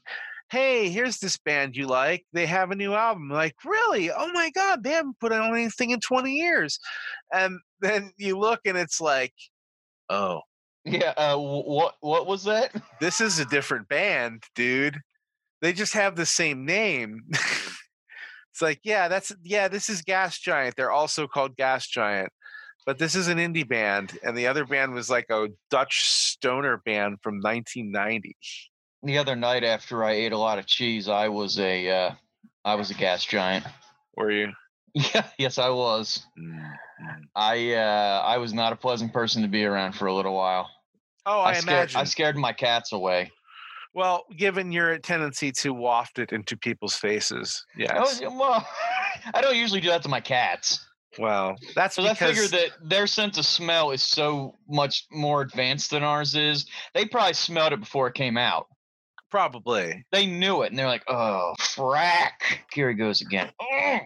[0.51, 2.25] hey, here's this band you like.
[2.33, 3.29] They have a new album.
[3.29, 4.13] Like, really?
[4.13, 6.79] Oh my God, they haven't put out anything in 20 years.
[7.33, 9.35] And then you look and it's like,
[10.09, 10.43] oh,
[10.85, 11.15] Yeah.
[11.17, 12.71] Uh, what what was that?
[13.01, 15.01] this is a different band, dude.
[15.65, 17.23] They just have the same name.
[17.33, 20.77] it's like, yeah, that's yeah, this is Gas Giant.
[20.77, 22.29] They're also called Gas Giant.
[22.85, 26.83] But this is an indie band, and the other band was like a Dutch stoner
[26.85, 28.37] band from 1990.
[29.05, 32.11] The other night after I ate a lot of cheese, I was a uh,
[32.67, 33.65] I was a gas giant.
[34.19, 34.49] Were you?
[34.95, 35.27] Yeah.
[35.39, 36.27] Yes, I was.
[36.39, 37.21] Mm, mm.
[37.35, 40.69] I uh, I was not a pleasant person to be around for a little while.
[41.25, 42.01] Oh, I, scared imagine.
[42.01, 43.33] I scared my cats away.
[43.95, 48.21] Well, given your tendency to waft it into people's faces, I, yes.
[48.21, 48.67] was- well,
[49.35, 50.85] I don't usually do that to my cats.
[51.17, 55.43] Well, that's Because I because figure that their sense of smell is so much more
[55.43, 56.67] advanced than ours is.
[56.93, 58.67] They probably smelled it before it came out.
[59.31, 60.05] probably.
[60.11, 63.51] They knew it, and they're like, "Oh, frack!" Here he goes again.
[63.63, 63.99] Oh.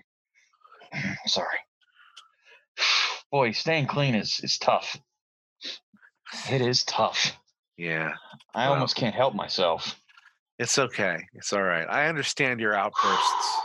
[1.27, 1.59] Sorry.
[3.33, 4.99] Boy, staying clean is is tough.
[6.51, 7.39] It is tough.
[7.79, 8.13] Yeah,
[8.55, 8.75] I Wow.
[8.75, 9.99] almost can't help myself.
[10.59, 11.25] it's okay.
[11.35, 11.87] It's all right.
[11.89, 13.57] I understand your outbursts.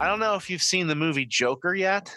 [0.00, 2.12] I don't know if you've seen the movie Joker yet.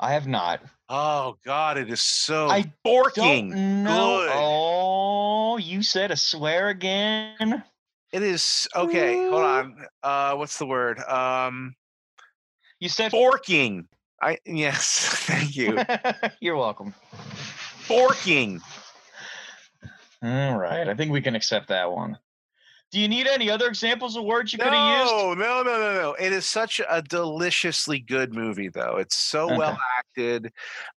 [0.00, 0.60] I have not.
[0.88, 4.30] Oh God, it is so I forking Don't good.
[4.32, 7.62] Oh, you said a swear again.
[8.12, 9.14] It is okay.
[9.30, 9.86] Hold on.
[10.02, 10.98] Uh, what's the word?
[10.98, 11.74] Um,
[12.82, 13.86] You said forking.
[14.20, 15.78] I yes, thank you.
[16.40, 16.92] You're welcome.
[17.86, 18.60] Forking.
[20.20, 20.88] All right.
[20.88, 22.18] I think we can accept that one.
[22.90, 25.12] Do you need any other examples of words you could have used?
[25.12, 26.14] No, no, no, no, no.
[26.14, 28.96] It is such a deliciously good movie, though.
[28.96, 30.52] It's so well acted.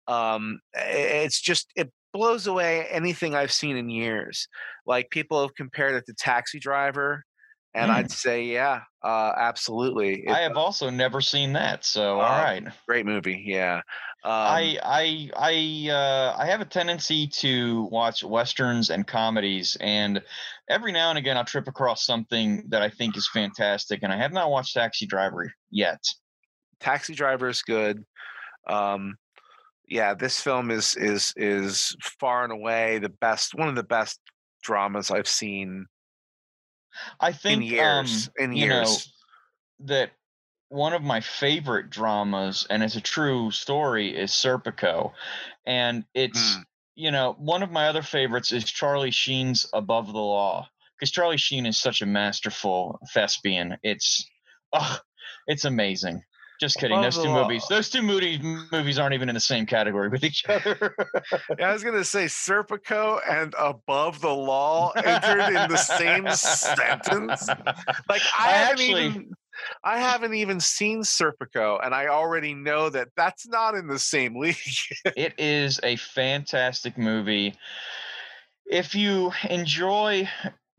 [0.07, 4.47] Um, it's just it blows away anything I've seen in years.
[4.87, 7.23] Like people have compared it to Taxi Driver,
[7.75, 7.95] and Mm.
[7.95, 10.21] I'd say, yeah, uh, absolutely.
[10.23, 11.85] It's I have also never seen that.
[11.85, 12.63] So, all Um, right.
[12.87, 13.43] great movie.
[13.45, 13.81] Yeah.
[14.23, 20.23] Um, I I I uh, I have a tendency to watch westerns and comedies, and
[20.67, 24.17] every now and again I'll trip across something that I think is fantastic, and I
[24.17, 26.03] have not watched Taxi Driver yet.
[26.79, 28.03] Taxi Driver is good.
[28.67, 29.17] Um,
[29.87, 34.19] yeah, this film is is is far and away the best, one of the best
[34.63, 35.85] dramas I've seen
[37.19, 38.29] I think in years.
[38.39, 38.85] um, in you know,
[39.81, 40.11] that
[40.69, 45.13] one of my favorite dramas, and it's a true story, is Serpico,
[45.65, 46.63] and it's Mm.
[46.95, 51.37] you know one of my other favorites is Charlie Sheen's Above the Law because Charlie
[51.37, 53.77] Sheen is such a masterful thespian.
[53.83, 54.25] It's
[54.73, 54.99] oh,
[55.47, 56.23] it's amazing.
[56.59, 56.97] Just kidding.
[56.97, 57.43] Above Those two Law.
[57.43, 58.39] movies, those two movies,
[58.71, 60.95] movies aren't even in the same category with each other.
[61.59, 67.47] Yeah, I was gonna say Serpico and Above the Law entered in the same sentence.
[68.09, 69.31] Like I, I haven't actually- even
[69.83, 74.35] I haven't even seen Serpico, and I already know that that's not in the same
[74.39, 74.55] league.
[75.15, 77.55] it is a fantastic movie.
[78.65, 80.27] If you enjoy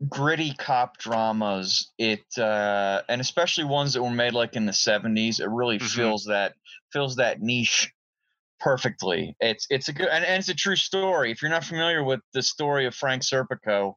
[0.07, 5.39] gritty cop dramas, it uh, and especially ones that were made like in the '70s,
[5.39, 5.87] it really Mhm.
[5.95, 6.55] fills that
[6.91, 7.91] fills that niche
[8.59, 9.35] perfectly.
[9.39, 11.31] It's it's a good and, and it's a true story.
[11.31, 13.95] If you're not familiar with the story of Frank Serpico,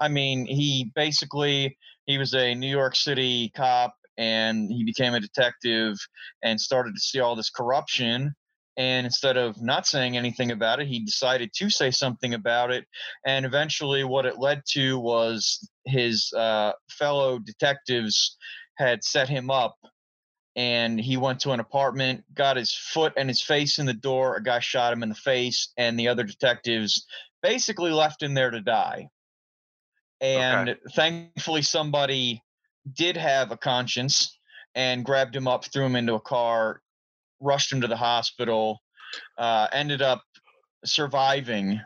[0.00, 5.20] I mean, he basically he was a New York City cop and he became a
[5.20, 5.96] detective
[6.42, 8.34] and started to see all this corruption
[8.78, 12.86] and instead of not saying anything about it he decided to say something about it.
[13.26, 18.36] And eventually what it led to was his uh, fellow detectives
[18.76, 19.76] had set him up
[20.54, 24.36] and he went to an apartment got his foot and his face in the door
[24.36, 27.04] a guy shot him in the face and the other detectives
[27.42, 29.08] basically left him there to die.
[30.20, 32.42] And thankfully somebody
[32.92, 34.38] did have a conscience
[34.76, 36.80] and grabbed him up threw him into a car
[37.40, 38.80] rushed him to the hospital
[39.38, 40.22] uh, ended up
[40.84, 41.80] surviving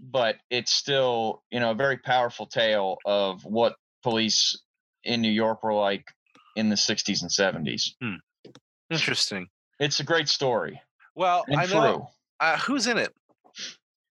[0.00, 4.60] but it's still you know a very powerful tale of what police
[5.04, 6.04] in new york were like
[6.56, 7.90] in the 60s and 70s
[8.90, 9.48] Interesting.
[9.80, 10.80] it's a great story
[11.14, 13.12] Well, and I true know uh, who's in it.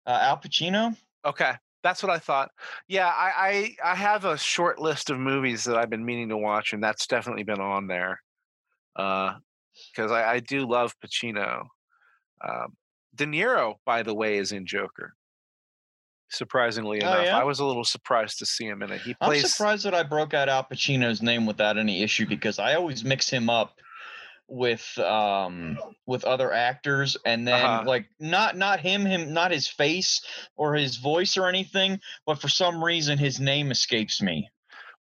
[0.06, 2.50] uh, al pacino Okay, that's what I thought.
[2.88, 6.38] Yeah, I, I I have a short list of movies that I've been meaning to
[6.38, 8.22] watch, and that's definitely been on there.
[9.96, 11.66] Because I, I do love Pacino.
[12.44, 12.76] Um,
[13.16, 15.14] De Niro, by the way, is in Joker.
[16.30, 17.38] Surprisingly Oh, enough, yeah?
[17.38, 19.02] I was a little surprised to see him in it.
[19.02, 22.74] He i'm surprised that i broke out al pacino's name without any issue because i
[22.74, 23.80] always mix him up
[24.48, 27.84] with um with other actors and then Uh-huh.
[27.86, 30.22] like not not him him not his face
[30.56, 34.50] or his voice or anything but for some reason his name escapes me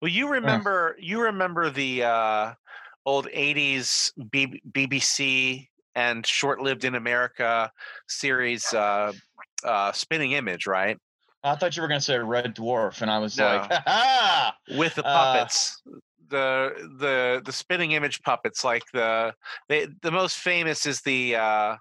[0.02, 2.54] Well, you remember you remember the uh,
[3.06, 7.70] old '80s B- BBC and short-lived in America
[8.08, 9.12] series uh,
[9.64, 10.96] uh, "Spitting Image," right?
[11.42, 13.46] i thought you were going to say red dwarf and i was No.
[13.46, 15.80] like ha With the Uh, puppets,
[16.28, 18.62] the the the Spitting Image puppets.
[18.62, 19.34] Like the
[19.68, 21.36] they, the most famous is the.
[21.36, 21.76] Uh,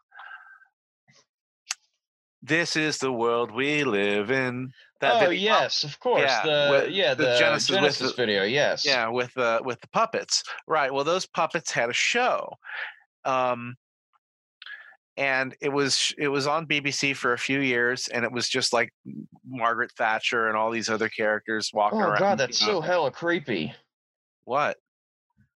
[2.41, 4.71] this is the world we live in.
[5.01, 5.53] That oh video.
[5.53, 8.85] yes of course Yeah, the with yeah the the, Genesis genesis, with the- video yes
[8.85, 10.43] Yeah, with the with the puppets.
[10.67, 10.93] Right.
[10.93, 12.53] Well, those puppets had a show.
[13.25, 13.75] Um
[15.17, 18.71] and it was it was on BBC for a few years and it was just
[18.73, 18.93] like
[19.45, 22.15] Margaret Thatcher and all these other characters walking oh around.
[22.15, 23.73] Oh God that's so hella creepy
[24.45, 24.77] what?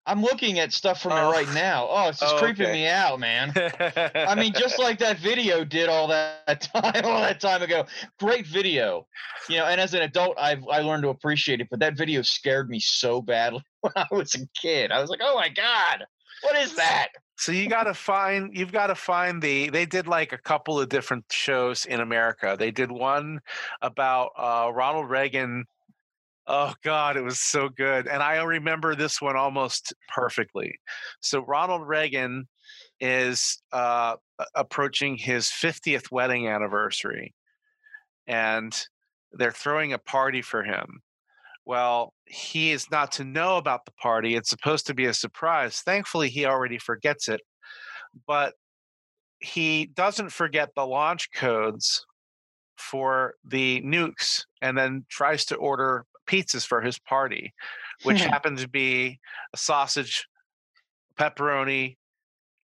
[0.06, 1.30] I'm looking at stuff from Oh.
[1.30, 2.74] it right now oh it's just Oh, creeping okay.
[2.74, 3.54] me out man
[4.16, 7.86] I mean, just like that video did all that time, all that time ago.
[8.20, 9.08] Great video,
[9.50, 9.66] you know.
[9.66, 11.68] And as an adult, I've I learned to appreciate it.
[11.70, 14.92] But that video scared me so badly when I was a kid.
[14.92, 16.06] I was like, "Oh my god,
[16.42, 20.08] what is that?" so you got to find you've got to find the they did
[20.08, 22.56] like a couple of different shows in America.
[22.58, 23.40] They did one
[23.82, 25.66] about uh Ronald Reagan
[26.46, 28.08] Oh God, it was so good.
[28.08, 30.78] And I remember this one almost perfectly.
[31.22, 32.48] So Ronald Reagan
[33.00, 34.16] is uh,
[34.54, 37.34] approaching his 50th wedding anniversary,
[38.28, 38.76] and
[39.32, 41.02] they're throwing a party for him.
[41.66, 44.36] Well, he is not to know about the party.
[44.36, 45.80] It's supposed to be a surprise.
[45.80, 47.40] Thankfully, he already forgets it,
[48.28, 48.54] but
[49.40, 52.06] he doesn't forget the launch codes
[52.78, 57.54] for the nukes and then tries to order pizzas for his party,
[58.04, 59.20] which happened to be
[59.54, 60.28] a sausage,
[61.20, 61.98] pepperoni,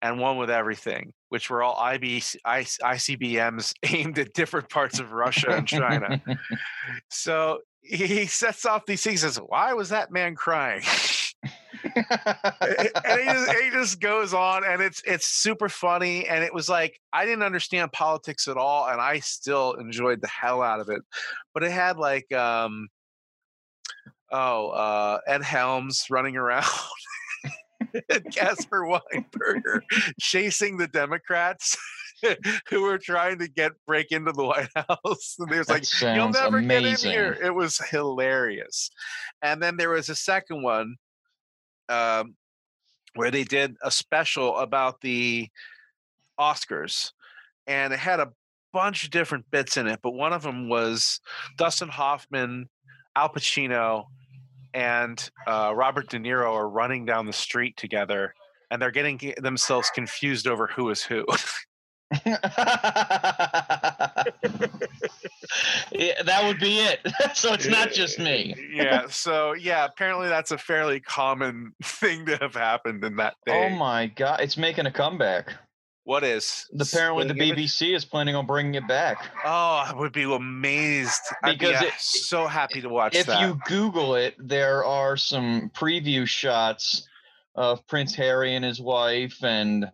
[0.00, 5.12] and one with everything, which were all IB, I- ICBMs aimed at different parts of
[5.12, 6.20] Russia and China.
[7.08, 9.20] so he sets off these things.
[9.22, 10.82] Says, "Why was that man crying?"
[11.82, 16.26] and he just, he just goes on, and it's it's super funny.
[16.28, 20.28] And it was like I didn't understand politics at all, and I still enjoyed the
[20.28, 21.02] hell out of it.
[21.54, 22.88] But it had like, um,
[24.33, 26.66] oh, uh, Ed Helms running around.
[28.11, 29.81] and Caspar Weinberger
[30.21, 31.77] chasing the Democrats
[32.68, 35.37] who were trying to get break into the White House.
[35.38, 37.37] And he was That like, You'll never get in here.
[37.42, 38.90] It was hilarious.
[39.42, 40.97] And then there was a second one
[41.88, 42.35] um,
[43.14, 45.49] where they did a special about the
[46.38, 47.12] Oscars,
[47.66, 48.33] and it had a
[48.73, 50.01] bunch of different bits in it.
[50.03, 51.21] But one of them was
[51.59, 52.68] Dustin Hoffman,
[53.14, 54.07] Al Pacino,
[54.74, 58.35] and uh, Robert De Niro are running down the street together,
[58.70, 61.24] and they're getting themselves confused over who is who.
[65.92, 67.00] yeah, that would be it.
[67.35, 68.54] so it's not just me.
[68.72, 69.06] yeah.
[69.08, 73.66] So yeah, apparently that's a fairly common thing to have happened in that day.
[73.66, 75.54] Oh my god, it's making a comeback.
[76.04, 76.66] What is?
[76.78, 77.70] Apparently, the Spitting Image?
[77.70, 79.18] BBC is planning on bringing it back.
[79.44, 81.20] Oh, I would be amazed.
[81.44, 83.40] I'd be uh, it- so happy to watch if that.
[83.40, 87.06] you Google it, there are some preview shots
[87.54, 89.90] of Prince Harry and his wife and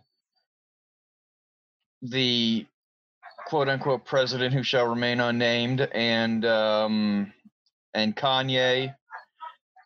[2.02, 2.64] the
[3.46, 7.32] quote unquote president who shall remain unnamed and um
[7.94, 8.94] and Kanye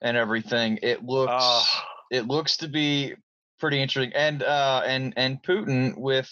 [0.03, 0.79] and everything.
[0.83, 1.65] It looks Oh.
[2.11, 3.15] it looks to be
[3.63, 4.13] pretty interesting.
[4.15, 6.29] And uh and and Putin with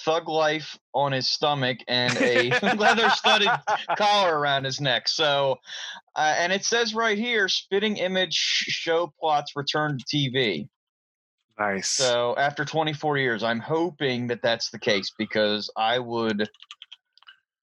[0.00, 3.48] thug life on his stomach and a leather studded
[3.96, 5.08] collar around his neck.
[5.08, 5.56] So,
[6.14, 10.68] uh, and it says right here, spitting image show plots return to TV.
[11.58, 11.88] nice.
[11.88, 16.46] So after 24 years, I'm hoping that that's the case because I would,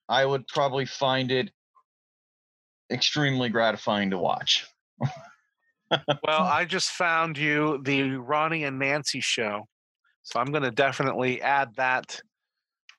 [0.10, 1.52] I would probably find it
[2.89, 4.65] extremely gratifying to watch.
[5.91, 9.67] well, I just found you the Ronnie and Nancy show.
[10.23, 12.21] So I'm going to definitely add that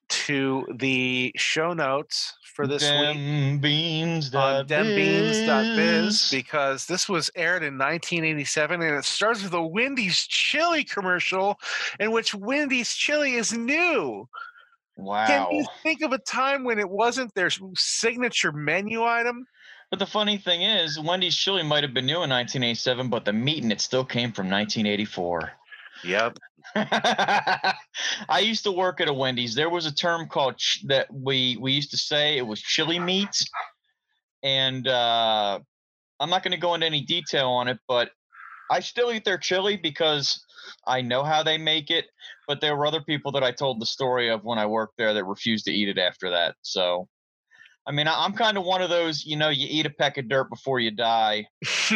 [0.09, 7.79] to the show notes for this week Dembeans on dembeans.biz because this was aired in
[7.79, 11.57] 1987 and it starts with a Wendy's chili commercial
[11.99, 14.29] in which Wendy's chili is new.
[14.99, 15.27] Wow.
[15.27, 19.47] Can you think of a time when it wasn't their signature menu item?
[19.93, 23.33] But the funny thing is, Wendy's chili might have been new in 1987, but the
[23.35, 25.53] meat in it still came from 1984.
[26.03, 26.39] Yep.
[26.75, 29.55] I used to work at a Wendy's.
[29.55, 32.99] There was a term called ch- that we we used to say it was chili
[32.99, 33.37] meat,
[34.43, 35.61] and uh,
[36.19, 38.13] I'm not going to go into any detail on it, but
[38.71, 40.43] I still eat their chili because
[40.87, 42.07] I know how they make it,
[42.49, 45.13] but there were other people that I told the story of when I worked there
[45.13, 46.55] that refused to eat it after that.
[46.63, 47.09] So,
[47.87, 50.29] I mean, I'm kind of one of those, you know, you eat a peck of
[50.29, 51.47] dirt before you die.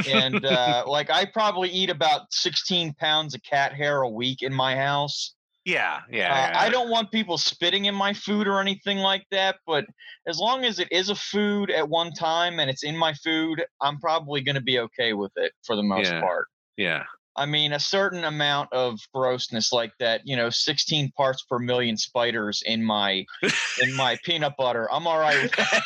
[0.09, 4.53] And uh, like, I probably eat about 16 pounds of cat hair a week in
[4.53, 5.34] my house.
[5.64, 6.32] yeah, yeah.
[6.32, 6.61] Uh, yeah.
[6.61, 9.84] I don't want people spitting in my food or anything like that, but
[10.26, 13.64] as long as it is a food at one time and it's in my food,
[13.80, 16.20] I'm probably going to be okay with it for the most Yeah.
[16.20, 16.47] part.
[16.76, 17.05] Yeah.
[17.37, 21.97] I mean, a certain amount of grossness like that, you know, 16 parts per million
[21.97, 23.24] spiders in my
[23.82, 24.89] in my peanut butter.
[24.93, 25.82] I'm all right with that.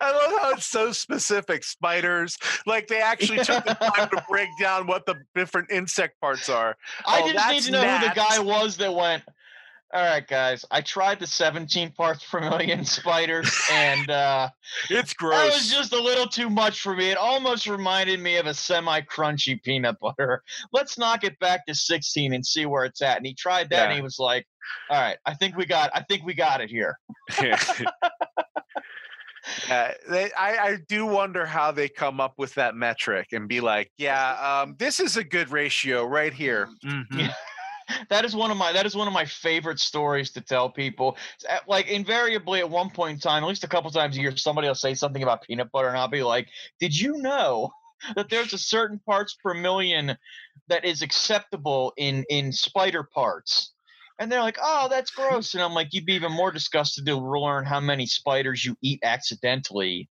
[0.00, 1.64] I love how it's so specific.
[1.64, 2.36] Spiders,
[2.66, 6.76] like they actually took the time to break down what the different insect parts are.
[7.06, 9.22] I Oh, just need to know who the guy was that went.
[9.94, 10.64] All right, guys.
[10.72, 14.48] I tried the 17 parts per million spiders, and uh,
[14.90, 15.54] It's that gross.
[15.54, 17.10] was just a little too much for me.
[17.10, 20.42] It almost reminded me of a semi-crunchy peanut butter.
[20.72, 23.18] Let's knock it back to 16 and see where it's at.
[23.18, 24.46] And he tried that, and he was like,
[24.90, 25.90] "All right, I think we got.
[25.94, 26.98] I think we got it here."
[29.70, 33.60] Uh, they, I, I do wonder how they come up with that metric and be
[33.60, 36.68] like, yeah, um, this is a good ratio right here.
[36.84, 37.30] Mhm.
[38.08, 41.16] That is one of my that is one of my favorite stories to tell people.
[41.66, 44.68] Like invariably at one point in time, at least a couple times a year, somebody
[44.68, 46.48] will say something about peanut butter, and I'll be like,
[46.80, 47.70] "Did you know
[48.16, 50.16] that there's a certain parts per million
[50.68, 53.72] that is acceptable in in spider parts?"
[54.18, 57.16] And they're like, "Oh, that's gross," and I'm like, "You'd be even more disgusted to
[57.16, 60.08] learn how many spiders you eat accidentally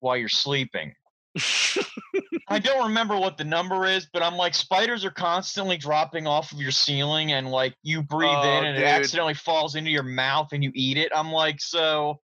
[0.00, 0.94] while you're sleeping."
[2.48, 6.52] I don't remember what the number is, but I'm like spiders are constantly dropping off
[6.52, 8.84] of your ceiling, and like you breathe Oh, in, and dude.
[8.84, 11.10] it accidentally falls into your mouth, and you eat it.
[11.14, 12.20] I'm like, so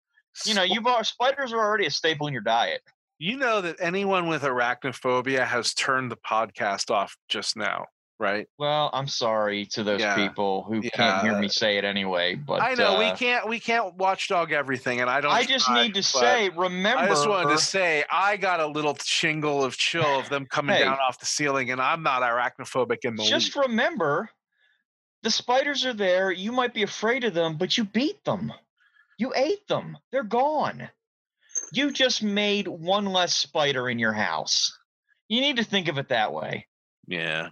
[0.44, 2.80] you know, you've spiders are already a staple in your diet.
[3.18, 7.86] you know that anyone with arachnophobia has turned the podcast off just now,
[8.18, 8.46] right?
[8.58, 10.14] Well, I'm sorry to those Yeah.
[10.14, 13.60] people who can't hear me say it anyway, but I know we uh, can't we
[13.60, 15.32] can't watchdog everything, and I don't.
[15.32, 17.02] I just try, need to say, remember.
[17.04, 20.74] I just wanted to say I got a little shingle of chill of them coming
[20.76, 20.84] Hey.
[20.84, 23.56] down off the ceiling, and I'm not arachnophobic in the just least.
[23.56, 24.30] remember
[25.22, 28.52] the spiders are there you might be afraid of them but you beat them
[29.18, 30.88] you ate them they're gone
[31.72, 34.78] you just made one less spider in your house
[35.28, 36.66] you need to think of it that way
[37.08, 37.48] Yeah,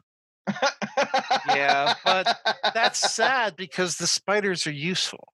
[1.48, 2.38] Yeah, but
[2.74, 5.28] that's sad because the spiders are useful.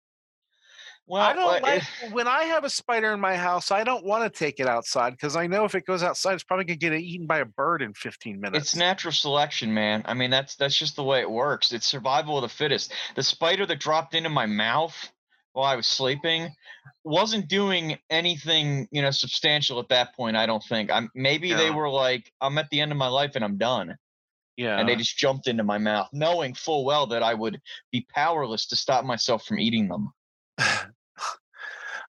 [1.07, 3.71] well I don't like if- eh when I have a spider in my house.
[3.71, 6.45] I don't want to take it outside because I know if it goes outside, it's
[6.45, 8.69] probably gonna get eaten by a bird in 15 minutes.
[8.69, 12.37] it's natural selection man i mean that's that's just the way it works it's survival
[12.39, 14.95] of the fittest the spider that dropped into my mouth
[15.53, 16.49] while i was sleeping
[17.05, 21.71] wasn't doing anything you know substantial at that point i don't think i'm maybe they
[21.71, 23.97] were like i'm at the end of my life and i'm done
[24.57, 28.07] yeah, and they just jumped into my mouth knowing full well that i would be
[28.15, 30.13] powerless to stop myself from eating them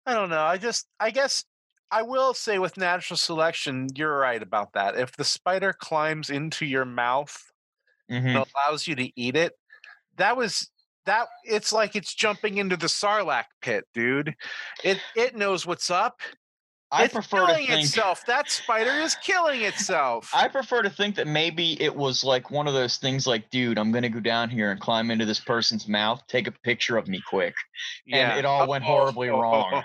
[0.05, 0.41] I don't know.
[0.43, 1.45] I just, I guess,
[1.89, 4.97] I will say with natural selection, you're right about that.
[4.97, 7.37] If the spider climbs into your mouth
[8.11, 8.35] Mhm.
[8.35, 9.53] and allows you to eat it,
[10.17, 10.69] that was
[11.05, 11.27] that.
[11.45, 14.35] It's like it's jumping into the sarlacc pit, dude.
[14.83, 16.19] It it knows what's up.
[16.93, 18.23] I it's prefer to killing think itself.
[18.27, 20.29] That spider is killing itself.
[20.33, 23.79] I prefer to think that maybe it was like one of those things like, dude,
[23.79, 27.07] I'm gonna go down here and climb into this person's mouth, take a picture of
[27.07, 27.55] me quick.
[28.11, 29.71] and it all went horribly wrong.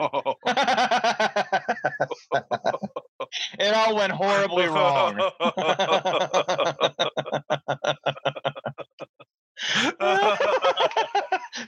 [3.59, 5.31] it all went horribly wrong.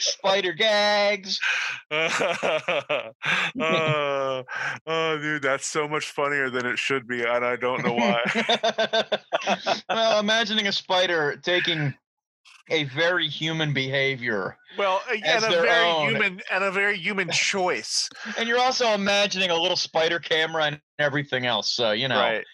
[0.03, 1.38] Spider gags.
[1.90, 2.09] uh,
[4.86, 8.20] oh, dude, that's so much funnier than it should be, and I don't know why.
[9.88, 11.94] well, imagining a spider taking
[12.70, 16.11] a very human behavior, well, and a very own.
[16.11, 20.80] human and a very human choice, and you're also imagining a little spider camera and
[20.98, 21.70] everything else.
[21.70, 22.44] So you know, right?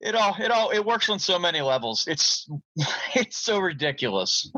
[0.00, 2.04] it all it all it works on so many levels.
[2.06, 2.48] It's
[3.14, 4.50] it's so ridiculous.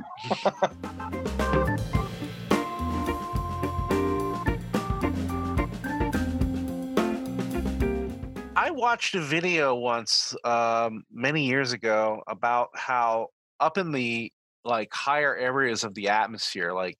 [8.78, 13.28] Watched a video once, um, many years ago, about how
[13.60, 14.32] up in the
[14.64, 16.98] like higher areas of the atmosphere, like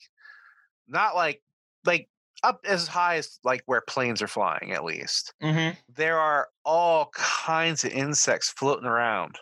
[0.87, 1.43] not like
[1.85, 2.09] like
[2.43, 5.35] up as high as like where planes are flying, at least.
[5.41, 9.37] hmm there are all kinds of insects floating around.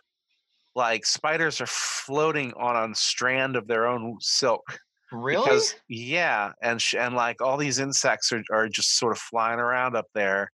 [0.74, 4.78] Like spiders are floating on a strand of their own silk.
[5.12, 5.44] Really?
[5.44, 9.60] Because yeah, and sh- and like all these insects are are just sort of flying
[9.60, 10.50] around up there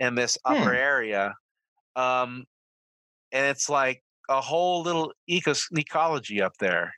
[0.00, 0.76] in this upper Hmm.
[0.76, 1.34] area.
[1.94, 2.46] Um,
[3.32, 6.94] and it's like a whole little ecos- ecology up there.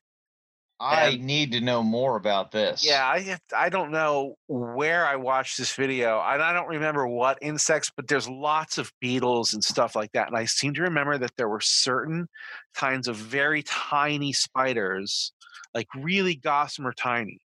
[0.80, 2.84] I And- need to know more about this.
[2.84, 7.38] Yeah, I I don't know where I watched this video, and I don't remember what
[7.40, 10.26] insects, but there's lots of beetles and stuff like that.
[10.28, 12.28] And I seem to remember that there were certain
[12.74, 15.32] kinds of very tiny spiders,
[15.72, 17.38] like really gossamer tiny,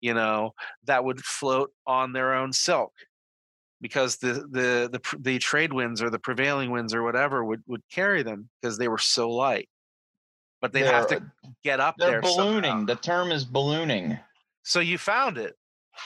[0.00, 0.52] you know,
[0.84, 2.94] that would float on their own silk
[3.80, 7.82] because the the the the trade winds or the prevailing winds or whatever would would
[7.90, 9.68] carry them because they were so light.
[10.60, 11.20] But they'd have to uh,
[11.64, 12.22] get up They're there.
[12.22, 12.60] somehow.
[12.60, 12.86] ballooning.
[12.86, 14.18] The term is ballooning.
[14.62, 15.54] So you found it.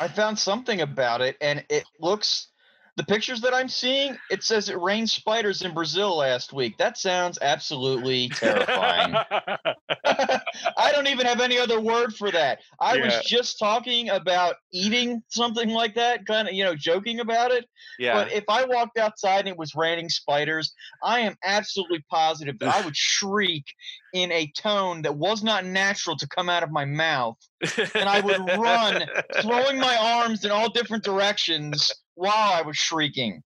[0.00, 2.48] I found something about it, and it looks.
[2.96, 6.78] The pictures that I'm seeing, it says it rained spiders in Brazil last week.
[6.78, 9.14] That sounds absolutely terrifying.
[10.04, 12.60] I don't even have any other word for that.
[12.80, 13.06] I Yeah.
[13.06, 17.64] was just talking about eating something like that, kind of, you know, joking about it.
[17.98, 18.14] yeah.
[18.14, 20.72] But if I walked outside and it was raining spiders,
[21.02, 23.64] I am absolutely positive that I would shriek
[24.12, 27.36] in a tone that was not natural to come out of my mouth,
[27.76, 29.02] and I would run,
[29.42, 33.42] throwing my arms in all different directions while I was shrieking.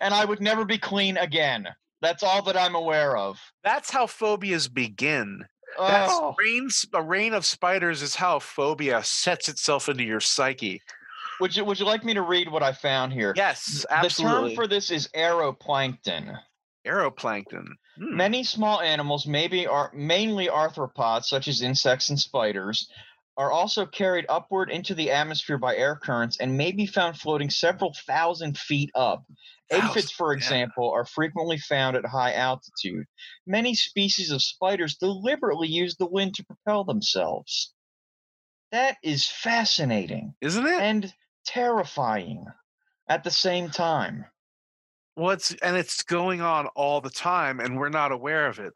[0.00, 1.66] And I would never be clean again.
[2.02, 3.38] That's all that I'm aware of.
[3.64, 5.44] That's how phobias begin.
[5.78, 10.80] That's Oh, rains, a rain of spiders is how phobia sets itself into your psyche.
[11.40, 13.32] would you would you like me to read what I found here?
[13.36, 14.42] Yes, absolutely.
[14.42, 16.38] The term for this is aeroplankton.
[16.86, 17.66] Aeroplankton.
[17.98, 18.16] Hmm.
[18.16, 22.88] Many small animals, maybe are mainly arthropods such as insects and spiders,
[23.36, 27.50] are also carried upward into the atmosphere by air currents and may be found floating
[27.50, 29.24] several thousand feet up.
[29.70, 33.04] Aphids, for example, are frequently found at high altitude.
[33.46, 37.74] Many species of spiders deliberately use the wind to propel themselves.
[38.72, 40.80] That is fascinating Isn't it?
[40.80, 41.14] and
[41.44, 42.46] terrifying
[43.08, 44.24] at the same time.
[45.16, 48.74] What's and it's going on all the time, and we're not aware of it.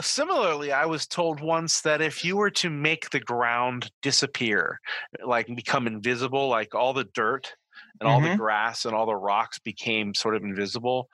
[0.00, 4.80] Similarly, I was told once that if you were to make the ground disappear,
[5.24, 7.54] like become invisible, like all the dirt
[8.00, 8.36] and all the Mhm.
[8.36, 11.10] grass and all the rocks became sort of invisible,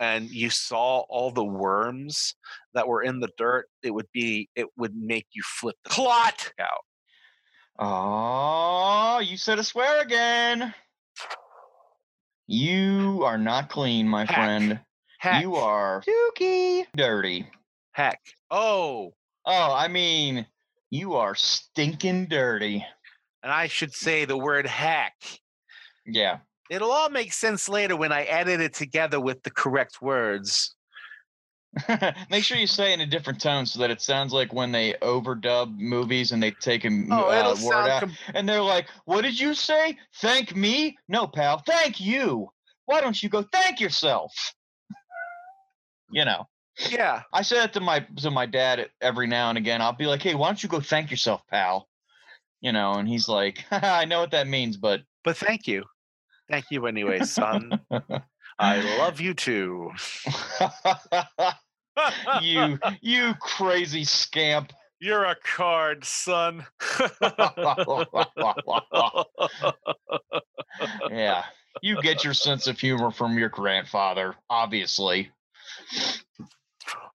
[0.00, 2.34] and you saw all the worms
[2.74, 6.52] that were in the dirt, it would be it would make you flip the plot
[6.60, 6.84] out.
[7.78, 10.74] Oh, you said a swear again.
[12.52, 14.36] You are not clean, my Heck.
[14.36, 14.80] friend.
[15.20, 17.48] Heck, You are dookie dirty.
[17.92, 18.20] heck.
[18.50, 19.14] Oh,
[19.46, 20.46] Oh, I mean,
[20.90, 22.84] you are stinking dirty.
[23.42, 25.14] and I should say the word hack.
[26.04, 26.40] Yeah.
[26.68, 30.76] It'll all make sense later when I edit it together with the correct words.
[32.30, 34.92] Make sure you say in a different tone so that it sounds like when they
[35.00, 39.22] overdub movies and they take a Oh, uh, word out com- and they're like, "What
[39.22, 39.96] did you say?
[40.16, 40.98] Thank me?
[41.08, 41.58] No, pal.
[41.66, 42.50] Thank you.
[42.84, 44.32] Why don't you go thank yourself?"
[46.14, 46.46] You know.
[46.90, 47.22] yeah.
[47.32, 49.80] I say that to my to my dad every now and again.
[49.80, 51.88] I'll be like, "Hey, why don't you go thank yourself, pal?"
[52.60, 55.84] You know, and he's like, "I know what that means, but But thank you.
[56.50, 57.80] Thank you anyway, son.
[58.58, 59.90] I love you too.
[62.42, 64.72] you you crazy scamp."
[65.02, 66.64] You're a card, son.
[71.10, 71.42] yeah,
[71.82, 75.32] you get your sense of humor from your grandfather, obviously.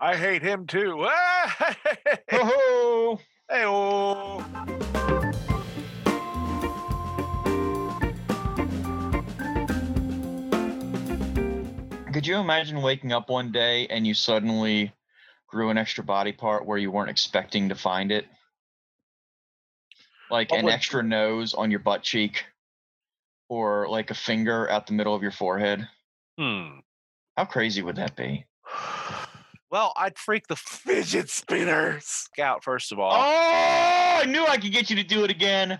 [0.02, 1.08] I hate him too.
[3.50, 3.64] Hey,
[12.18, 14.92] Could you imagine waking up one day and you suddenly
[15.46, 18.26] grew an extra body part where you weren't expecting to find it?
[20.32, 22.44] Like What an would- extra nose on your butt cheek
[23.50, 25.88] or like a finger out the middle of your forehead?
[26.40, 26.80] Hmm.
[27.38, 28.46] How crazy would that be?
[29.70, 33.12] Well, I'd freak the fidget spinners out first of all.
[33.14, 35.78] Oh, I knew I could get you to do it again.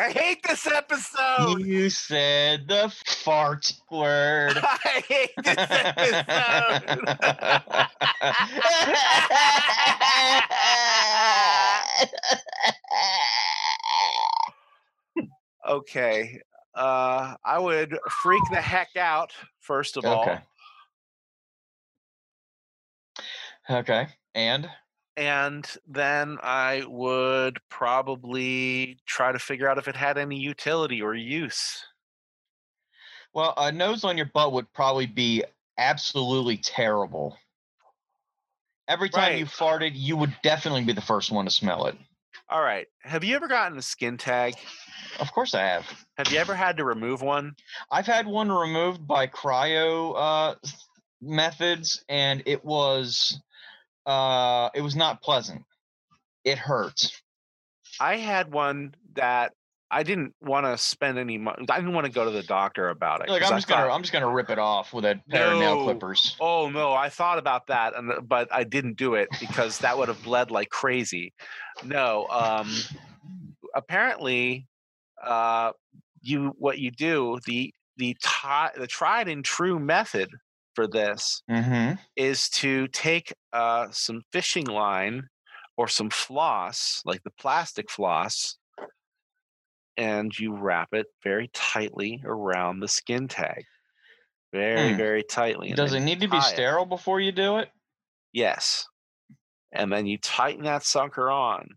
[0.00, 1.60] I hate this episode.
[1.60, 4.56] You said the fart word.
[4.62, 7.08] I hate this episode.
[15.68, 16.42] okay.
[16.76, 20.38] Uh, I would freak the heck out first of all, okay.
[23.68, 24.06] Okay.
[24.34, 24.70] And
[25.18, 31.12] and then I would probably try to figure out if it had any utility or
[31.12, 31.84] use.
[33.34, 35.42] well, a nose on your butt would probably be
[35.76, 37.36] absolutely terrible.
[38.86, 41.96] Every time you farted, you would definitely be the first one to smell it.
[42.48, 42.86] All right.
[43.02, 44.54] Have you ever gotten a skin tag?
[45.18, 46.06] Of course, I have.
[46.16, 47.54] Have you ever had to remove one?
[47.90, 50.54] I've had one removed by cryo uh,
[51.20, 53.40] methods, and it was
[54.06, 55.62] uh, it was not pleasant.
[56.44, 57.10] It hurt.
[58.00, 59.52] I had one that
[59.90, 61.66] I didn't want to spend any money.
[61.68, 63.30] I didn't want to go to the doctor about it.
[63.30, 65.82] Like I'm just gonna I'm just gonna rip it off with a pair of nail
[65.82, 66.36] clippers.
[66.40, 69.96] Oh no, I thought about that, and uh, but I didn't do it because that
[69.96, 71.32] would have bled like crazy.
[71.84, 72.70] No, um,
[73.74, 74.66] apparently,
[75.24, 75.72] uh,
[76.20, 80.30] you what you do the the ti- the tried and true method
[80.78, 81.94] for this Mm-hmm.
[82.14, 85.24] is to take uh, some fishing line
[85.76, 88.56] or some floss, like the plastic floss,
[89.96, 93.64] and you wrap it very tightly around the skin tag.
[94.52, 94.96] Very, Hmm.
[94.96, 95.72] very tightly.
[95.72, 96.52] Does it need to be tie it.
[96.54, 97.68] sterile before you do it?
[98.32, 98.86] Yes.
[99.72, 101.68] And then you tighten that sucker on.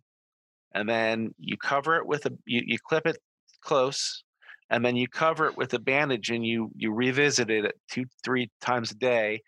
[0.76, 3.18] And then you cover it with a you, you clip it
[3.62, 4.24] close
[4.72, 8.50] and then you cover it with a bandage and you you revisit it two three
[8.62, 9.42] times a day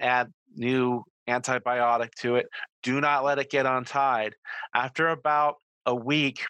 [0.00, 2.46] add new antibiotic to it
[2.84, 4.36] do not let it get untied
[4.74, 5.56] after about
[5.86, 6.44] a week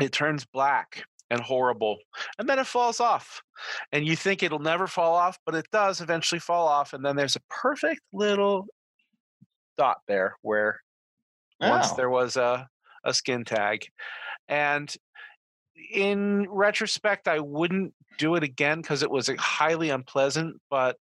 [0.00, 1.96] it turns black and horrible
[2.38, 3.42] and then it falls off
[3.92, 7.16] and you think it'll never fall off but it does eventually fall off and then
[7.16, 8.66] there's a perfect little
[9.76, 10.80] dot there where
[11.60, 11.96] once Oh.
[11.96, 12.68] there was a,
[13.04, 13.86] a skin tag.
[14.48, 14.94] And
[15.90, 20.96] in retrospect, I wouldn't do it again because it was highly unpleasant, but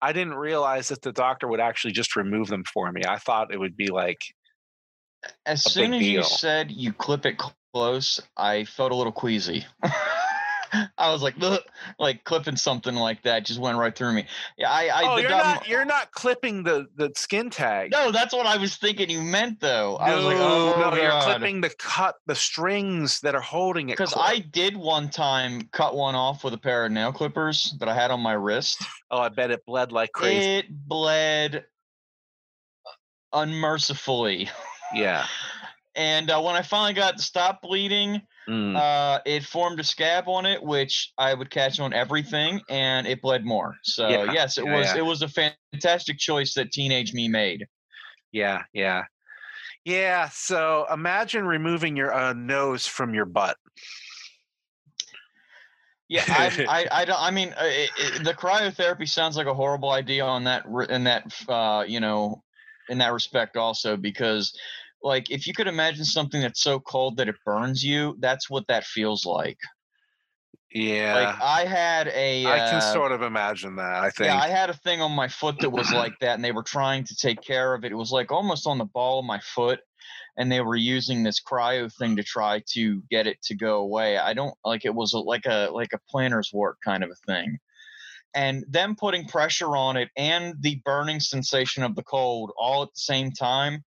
[0.00, 3.02] I didn't realize that the doctor would actually just remove them for me.
[3.06, 4.18] I thought it would be like,
[5.46, 7.40] As soon as you said you clip it
[7.72, 9.66] close, I felt a little queasy.
[10.98, 11.60] I was like, "Ugh,"
[11.98, 14.26] like clipping something like that just went right through me.
[14.56, 17.92] Yeah, I, I oh, you're gum- not you're not clipping the the skin tag.
[17.92, 19.96] No, that's what I was thinking you meant though.
[19.96, 23.88] I was like, No, oh no, you're clipping the cut the strings that are holding
[23.88, 23.96] it.
[23.96, 24.14] Because.
[24.18, 27.94] I did one time cut one off with a pair of nail clippers that I
[27.94, 28.82] had on my wrist.
[29.10, 30.56] oh, I bet it bled like crazy.
[30.56, 31.64] It bled
[33.32, 34.48] unmercifully.
[34.94, 35.26] yeah.
[35.96, 38.76] And uh, when I finally got to stop bleeding, Mm.
[38.76, 43.20] uh, it formed a scab on it, which I would catch on everything, and it
[43.20, 43.76] bled more.
[43.82, 44.96] So Yeah, yes, it yeah, was yeah.
[44.96, 47.66] it was a fantastic choice that teenage me made.
[48.32, 49.04] Yeah, yeah.
[49.84, 53.56] Yeah, so imagine removing your uh, nose from your butt.
[56.08, 59.52] Yeah, I, I, I, don't, I mean, uh, it, it, the cryotherapy sounds like a
[59.52, 62.42] horrible idea on that, in that, uh, you know,
[62.88, 64.58] in that respect also because,
[65.02, 68.66] like, if you could imagine something that's so cold that it burns you, that's what
[68.68, 69.58] that feels like.
[70.72, 71.14] Yeah.
[71.14, 74.26] Like, I had a, I can uh, sort of imagine that, I think.
[74.26, 76.62] yeah, I had a thing on my foot that was like that, and they were
[76.62, 77.92] trying to take care of it.
[77.92, 79.80] It was like almost on the ball of my foot,
[80.36, 84.18] and they were using this cryo thing to try to get it to go away.
[84.18, 87.32] I don't like it was a, like a like a plantar's wart kind of a
[87.32, 87.58] thing,
[88.34, 92.90] and them putting pressure on it and the burning sensation of the cold all at
[92.94, 93.84] the same time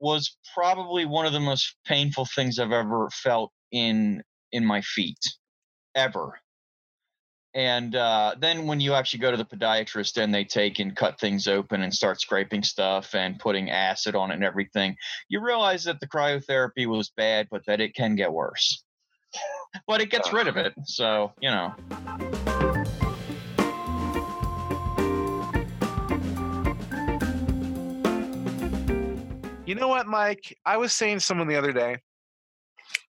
[0.00, 4.22] was probably one of the most painful things I've ever felt in
[4.52, 5.18] in my feet
[5.94, 6.40] ever
[7.54, 11.18] and uh, then when you actually go to the podiatrist and they take and cut
[11.18, 14.96] things open and start scraping stuff and putting acid on it and everything,
[15.28, 18.84] you realize that the cryotherapy was bad, but that it can get worse.
[19.88, 20.74] but it gets rid of it.
[20.84, 22.69] So, you know.
[29.70, 30.58] You know what, Mike?
[30.66, 31.98] I was saying to someone the other day,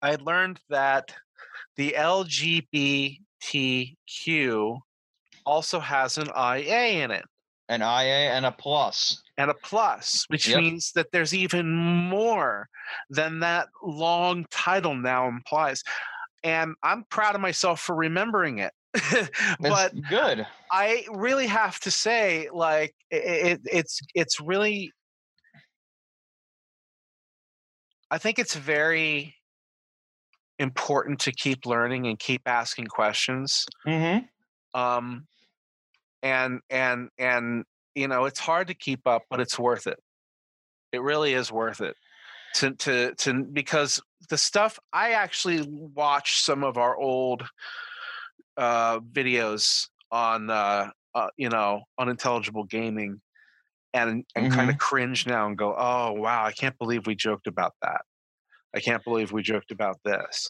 [0.04, 1.12] I had learned that
[1.76, 3.18] the LGBTQ
[5.44, 7.26] also has an IA in it
[7.68, 9.24] An IA and a plus.
[9.40, 10.60] and a plus, which Yep.
[10.60, 12.70] means that there's even more
[13.10, 15.82] than that long title now implies.
[16.44, 18.72] And I'm proud of myself for remembering it.
[19.60, 20.46] but It's good.
[20.72, 24.92] I really have to say, like, it, it, it's it's really.
[28.12, 29.36] I think it's very
[30.60, 33.66] important to keep learning and keep asking questions.
[33.88, 34.80] Mm-hmm.
[34.80, 35.26] Um,
[36.22, 37.64] and and and
[37.96, 39.98] you know, it's hard to keep up, but it's worth it.
[40.92, 41.96] It really is worth it.
[42.56, 47.44] To to to because the stuff I actually watched some of our old
[48.58, 53.22] uh, videos on uh, uh, you know unintelligible gaming
[53.94, 57.48] and and kind of cringe now and go oh wow i can't believe we joked
[57.48, 58.02] about that.
[58.74, 60.50] I can't believe we joked about this.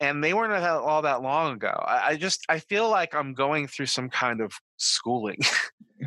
[0.00, 1.74] And they weren't all that long ago.
[1.86, 5.38] I, I just i feel like i'm going through some kind of schooling.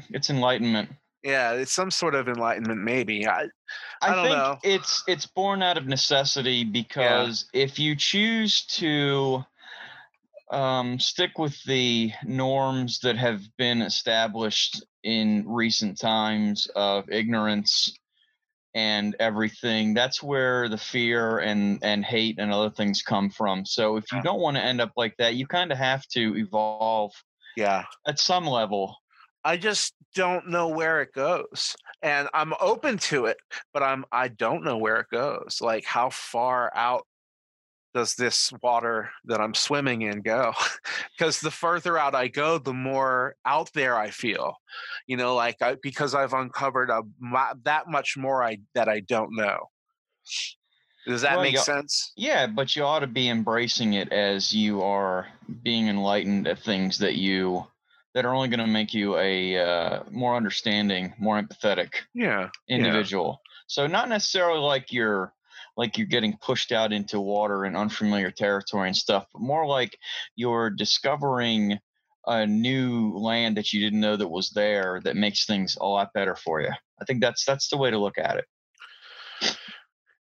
[0.09, 0.89] It's enlightenment.
[1.23, 3.25] yeah it's some sort of enlightenment maybe.
[3.27, 3.43] I
[4.01, 4.57] I, I don't think know.
[4.63, 9.43] it's it's born out of necessity because if you choose to
[10.51, 17.97] um, stick with the norms that have been established in recent times of ignorance
[18.75, 23.65] and everything that's where the fear and and hate and other things come from.
[23.65, 26.35] So if you don't want to end up like that you kind of have to
[26.35, 27.13] evolve
[27.55, 27.85] yeah.
[28.05, 28.95] at some level.
[29.45, 33.37] I just don't know where it goes and i'm open to it
[33.73, 37.05] but i'm i don't know where it goes like how far out
[37.93, 40.53] does this water that I'm swimming in go?
[41.17, 44.55] Because the further out I go, the more out there I feel.
[45.07, 47.01] You know, like I, because I've uncovered a
[47.63, 49.69] that much more I that I don't know.
[51.07, 52.11] Does that well, make sense?
[52.15, 55.27] Yeah, but you ought to be embracing it as you are
[55.63, 57.65] being enlightened at things that you
[58.13, 63.41] that are only going to make you a uh, more understanding, more empathetic, yeah, individual.
[63.41, 63.49] Yeah.
[63.67, 65.33] So not necessarily like you're
[65.77, 69.97] like you're getting pushed out into water and unfamiliar territory and stuff, but more like
[70.35, 71.77] you're discovering
[72.25, 76.11] a new land that you didn't know that was there that makes things a lot
[76.13, 76.71] better for you.
[76.99, 78.45] I think that's that's the way to look at it.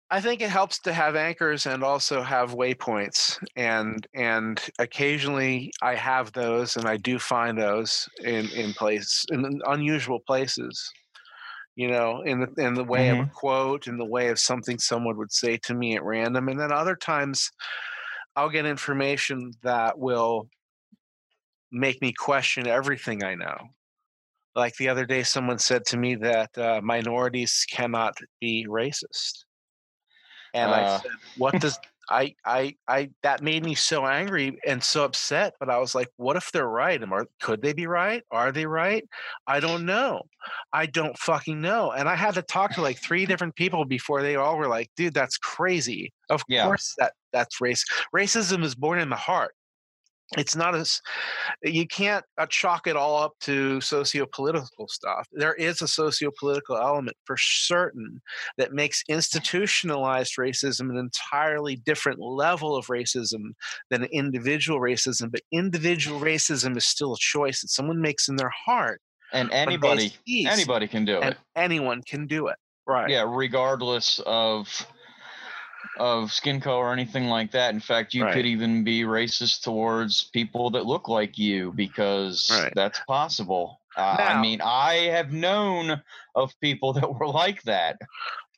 [0.10, 5.96] I think it helps to have anchors and also have waypoints and and occasionally I
[5.96, 10.92] have those and I do find those in in place in unusual places
[11.76, 13.22] you know, in the in the way mm-hmm.
[13.22, 13.36] of a mm-hmm.
[13.36, 16.72] quote, in the way of something someone would say to me at random, and then
[16.72, 17.50] other times
[18.36, 20.48] I'll get information that will
[21.72, 23.58] make me question everything I know.
[24.56, 29.46] Like the other day, someone said to me that uh, minorities cannot be racist,
[30.54, 30.76] and uh.
[30.76, 35.54] I said, "What does I, I, I, that made me so angry and so upset.
[35.60, 37.02] But I was like, what if they're right?
[37.04, 38.24] Are, could they be right?
[38.32, 39.08] Are they right?
[39.48, 40.24] I don't know.
[40.72, 41.92] I don't fucking know.
[41.92, 44.90] And I had to talk to like three different people before they all were like,
[44.96, 46.14] dude, that's crazy.
[46.30, 46.66] Of yeah.
[46.66, 47.86] course that that's race.
[48.16, 49.56] Racism is born in the heart
[50.38, 51.02] it's not as
[51.62, 55.28] you can't uh, chalk it all up to socio-political stuff.
[55.32, 58.22] There is a socio-political element for certain
[58.58, 63.54] that makes institutionalized racism an entirely different level of racism
[63.90, 68.52] than individual racism but individual racism is still a choice that someone makes in their
[68.66, 71.38] heart and anybody anybody can do it.
[71.56, 72.56] anyone can do it.
[72.88, 73.10] Right.
[73.10, 74.86] Yeah regardless of
[75.98, 77.74] of skin color or anything like that.
[77.74, 78.34] In fact, you right.
[78.34, 82.74] could even be racist towards people that look like you because right.
[82.76, 83.80] that's possible.
[83.96, 86.02] Uh, now, I mean, I have known
[86.36, 88.00] of people that were like that.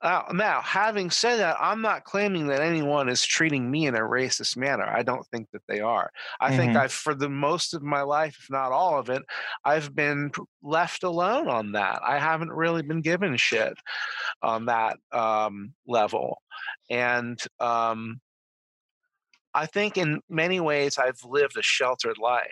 [0.05, 4.01] Uh, now, having said that, I'm not claiming that anyone is treating me in a
[4.01, 4.85] racist manner.
[4.85, 6.11] I don't think that they are.
[6.39, 6.57] I mm-hmm.
[6.57, 9.23] think I've, for the most of my life, if not all of it,
[9.63, 10.29] I've been
[10.61, 12.01] left alone on that.
[12.05, 13.73] I haven't really been given shit
[14.43, 16.37] on that um, level.
[16.91, 18.21] And um,
[19.55, 22.45] I think in many ways I've lived a sheltered life.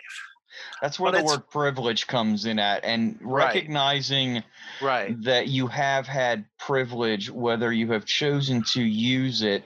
[0.80, 4.34] That's where but the word privilege comes in at, and recognizing
[4.80, 5.08] right.
[5.08, 5.22] right.
[5.24, 9.64] that you have had privilege, whether you have chosen to use it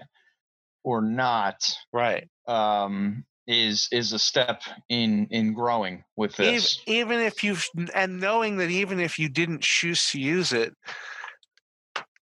[0.84, 1.74] or not.
[1.92, 2.28] Right.
[2.46, 6.80] Um, is is a step in in growing with this.
[6.86, 7.56] Even, even if you
[7.94, 10.74] and knowing that even if you didn't choose to use it,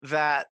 [0.03, 0.49] that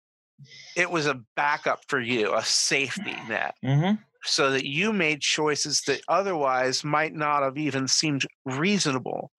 [0.76, 3.56] it was a backup for you, a safety net.
[3.64, 4.02] Mm-hmm.
[4.24, 9.32] So that you made choices that otherwise might not have even seemed reasonable.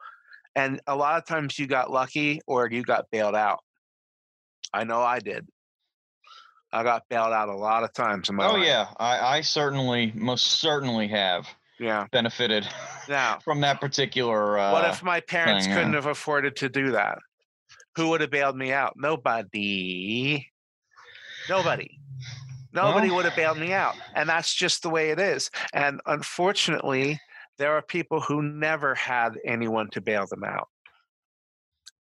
[0.57, 3.61] And a lot of times you got lucky or you got bailed out.
[4.73, 5.47] I know I did.
[6.73, 8.67] I got bailed out a lot of times in my oh, life.
[8.67, 8.87] yeah.
[8.99, 11.47] I, I certainly, most certainly have
[11.79, 12.69] yeah benefited
[13.09, 15.97] now from that particular uh, what if my parents thing, couldn't yeah.
[15.97, 17.17] have afforded to do that
[17.97, 20.47] who would have bailed me out nobody
[21.49, 22.00] Nobody.
[22.73, 23.97] Nobody well, would have bailed me out.
[24.15, 25.51] And that's just the way it is.
[25.73, 27.21] And unfortunately,
[27.59, 30.69] there are people who never had anyone to bail them out.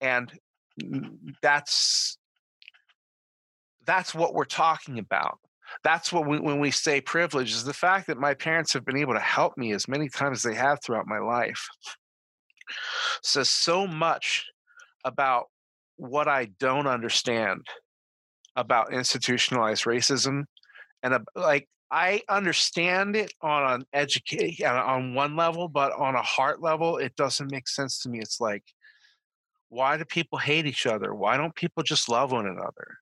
[0.00, 0.32] And
[1.42, 2.16] that's
[3.86, 5.38] that's what we're talking about.
[5.82, 8.96] That's what we, when we say privilege is the fact that my parents have been
[8.96, 11.68] able to help me as many times as they have throughout my life.
[13.22, 14.46] Says so much
[15.04, 15.46] about
[15.96, 17.66] what I don't understand
[18.56, 20.44] about institutionalized racism
[21.02, 26.22] and uh, like I understand it on an educate on one level, but on a
[26.22, 28.20] heart level, it doesn't make sense to me.
[28.20, 28.62] It's like,
[29.68, 31.14] why do people hate each other?
[31.14, 32.98] Why don't people just love one another?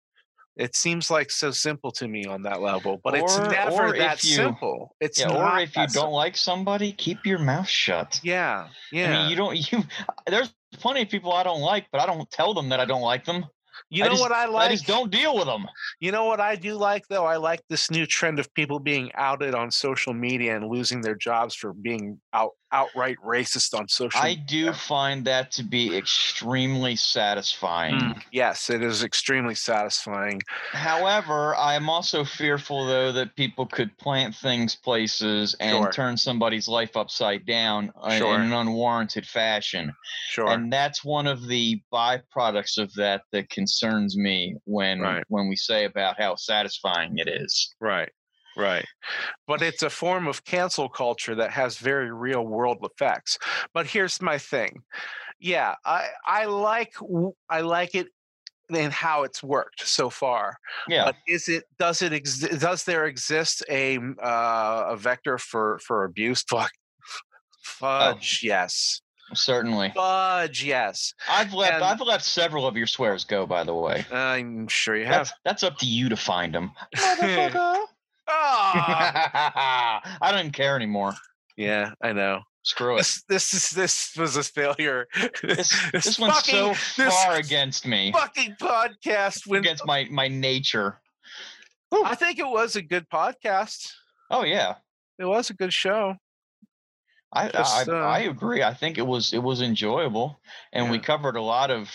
[0.57, 4.25] It seems like so simple to me on that level, but or, it's never that
[4.25, 4.97] you, simple.
[5.01, 6.15] It's yeah, or if you don't simple.
[6.15, 8.21] like somebody, keep your mouth shut.
[8.25, 9.07] Yeah, yeah.
[9.07, 9.57] I mean, you don't.
[9.73, 9.85] You
[10.27, 13.03] there's plenty of people I don't like, but I don't tell them that I don't
[13.03, 13.47] like them.
[13.91, 14.71] You know just, what I like?
[14.71, 15.67] I just don't deal with them.
[16.01, 17.25] You know what I do like though?
[17.27, 21.15] I like this new trend of people being outed on social media and losing their
[21.15, 24.21] jobs for being out outright racist on social.
[24.21, 27.99] I do find that to be extremely satisfying.
[28.01, 30.41] Mm, yes, it is extremely satisfying.
[30.73, 35.93] However, I'm also fearful though that people could plant things places and Sure.
[35.93, 38.35] turn somebody's life upside down uh, Sure.
[38.37, 39.93] in an unwarranted fashion.
[40.29, 40.49] Sure.
[40.51, 45.25] And that's one of the byproducts of that that concerns me when Right.
[45.29, 47.75] when we say about how satisfying it is.
[47.81, 48.11] Right.
[48.59, 48.85] Right.
[49.47, 53.39] But it's a form of cancel culture that has very real world effects.
[53.73, 54.83] But here's my thing.
[55.41, 56.93] Yeah, I I like
[57.49, 58.09] I like it
[58.71, 60.57] and how it's worked so far.
[60.89, 61.05] Yeah.
[61.05, 66.05] But is it does it exi- does there exist a uh, a vector for for
[66.05, 66.43] abuse?
[66.49, 66.73] Fuck.
[67.63, 69.01] Fudge, yes.
[69.35, 69.93] certainly.
[69.95, 71.15] Fudge, yes.
[71.31, 74.05] I've left and- I've let several of your swears go by the way.
[74.11, 75.29] I'm sure you have.
[75.29, 76.73] That's that's up to you to find them.
[76.97, 77.85] Motherfucker.
[78.29, 80.19] Ah!
[80.23, 81.15] I don't even care anymore.
[81.57, 82.43] yeah, I know.
[82.63, 82.99] Screw it.
[82.99, 85.07] This this is this was a failure.
[85.43, 89.47] This, this one's so this far against me, fucking podcast.
[89.47, 91.01] When against my my nature.
[91.91, 93.91] I think it was a good podcast.
[94.31, 94.75] Oh yeah,
[95.19, 96.17] It was a good show.
[97.33, 98.63] I Just, I, uh, I agree.
[98.63, 100.39] I think it was it was enjoyable,
[100.73, 101.89] and we covered a lot of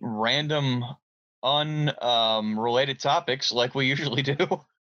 [0.00, 0.84] random,
[1.42, 4.36] un um, related topics like we usually do.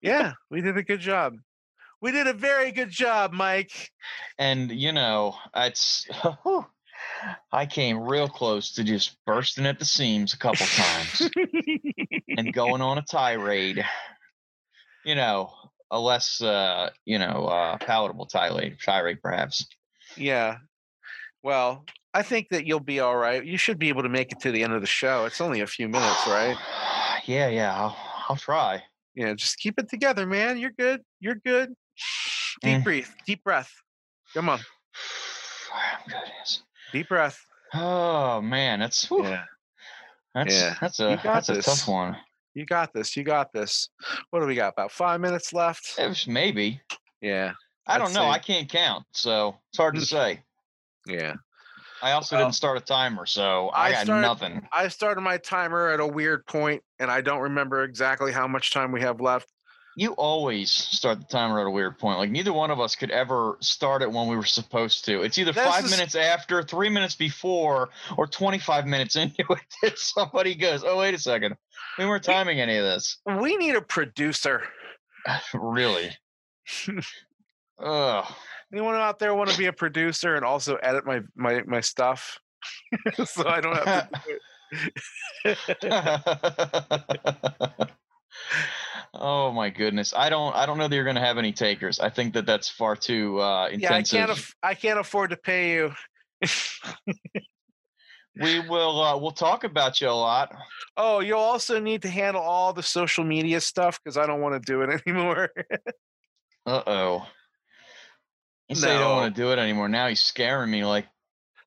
[0.05, 1.39] Yeah, we did a good job.
[2.03, 3.91] We did a very good job, Mike.
[4.39, 6.07] And you know, it's
[7.53, 11.31] I came real close to just bursting at the seams a couple times.
[12.37, 13.83] and going on a tirade.
[15.07, 15.55] You know,
[15.91, 19.67] a less uh, you know, uh palatable tirade, tirade perhaps.
[20.19, 20.59] yeah.
[21.43, 23.43] Well, I think that you'll be all right.
[23.43, 25.25] You should be able to make it to the end of the show.
[25.25, 26.59] It's only a few minutes, right?
[27.25, 27.97] yeah, yeah, I'll,
[28.29, 28.83] I'll try.
[29.15, 30.59] Yeah, just keep it together, man.
[30.59, 31.03] You're good.
[31.21, 31.75] You're good.
[32.63, 32.85] Deep Mm.
[32.85, 33.09] breathe.
[33.27, 33.71] Deep breath.
[34.35, 34.59] Come on.
[35.75, 36.31] I'm good.
[36.39, 36.63] yes.
[36.93, 37.39] Deep breath.
[37.73, 39.45] Oh man, that's whew, Yeah.
[40.35, 40.77] that's yeah.
[40.81, 42.17] that's a that's a tough one.
[42.55, 43.17] You got this.
[43.17, 43.89] You got this.
[44.31, 44.75] What do we got?
[44.75, 45.99] About five minutes left.
[46.29, 46.81] Maybe.
[47.21, 47.53] Yeah.
[47.87, 48.21] I I'd don't know.
[48.21, 50.41] say- I can't count, so it's hard to say.
[51.07, 51.35] Yeah.
[52.01, 54.69] I also Well, didn't start a timer, so I, I got started- nothing.
[54.73, 58.73] I started my timer at a weird point, and I don't remember exactly how much
[58.73, 59.53] time we have left.
[59.95, 62.19] You always start the timer at a weird point.
[62.19, 65.23] Like neither one of us could ever start it when we were supposed to.
[65.23, 69.61] It's either That's five the minutes after, three minutes before, or twenty-five minutes into it
[69.83, 71.57] that somebody goes, "Oh, wait a second,
[71.99, 74.63] we weren't timing any of this." We need a producer.
[75.55, 76.11] really?
[77.79, 78.35] Ugh.
[78.73, 82.41] Anyone out there want to be a producer and also edit my my my stuff,
[83.25, 84.19] so I don't have to.
[89.17, 90.13] Oh my goodness!
[90.15, 90.55] I don't.
[90.57, 92.01] I don't know that you're going to have any takers.
[92.01, 94.31] I think that that's far too uh, Yeah, I can't.
[94.31, 95.93] Aff- I can't afford to pay you.
[98.41, 99.01] we will.
[99.01, 100.53] Uh, we'll talk about you a lot.
[100.97, 104.61] Oh, you'll also need to handle all the social media stuff because I don't want
[104.61, 105.51] to do it anymore.
[106.67, 107.27] Uh oh.
[108.69, 109.89] You say you don't want to do it anymore.
[109.89, 110.85] Now he's scaring me.
[110.85, 111.07] Like,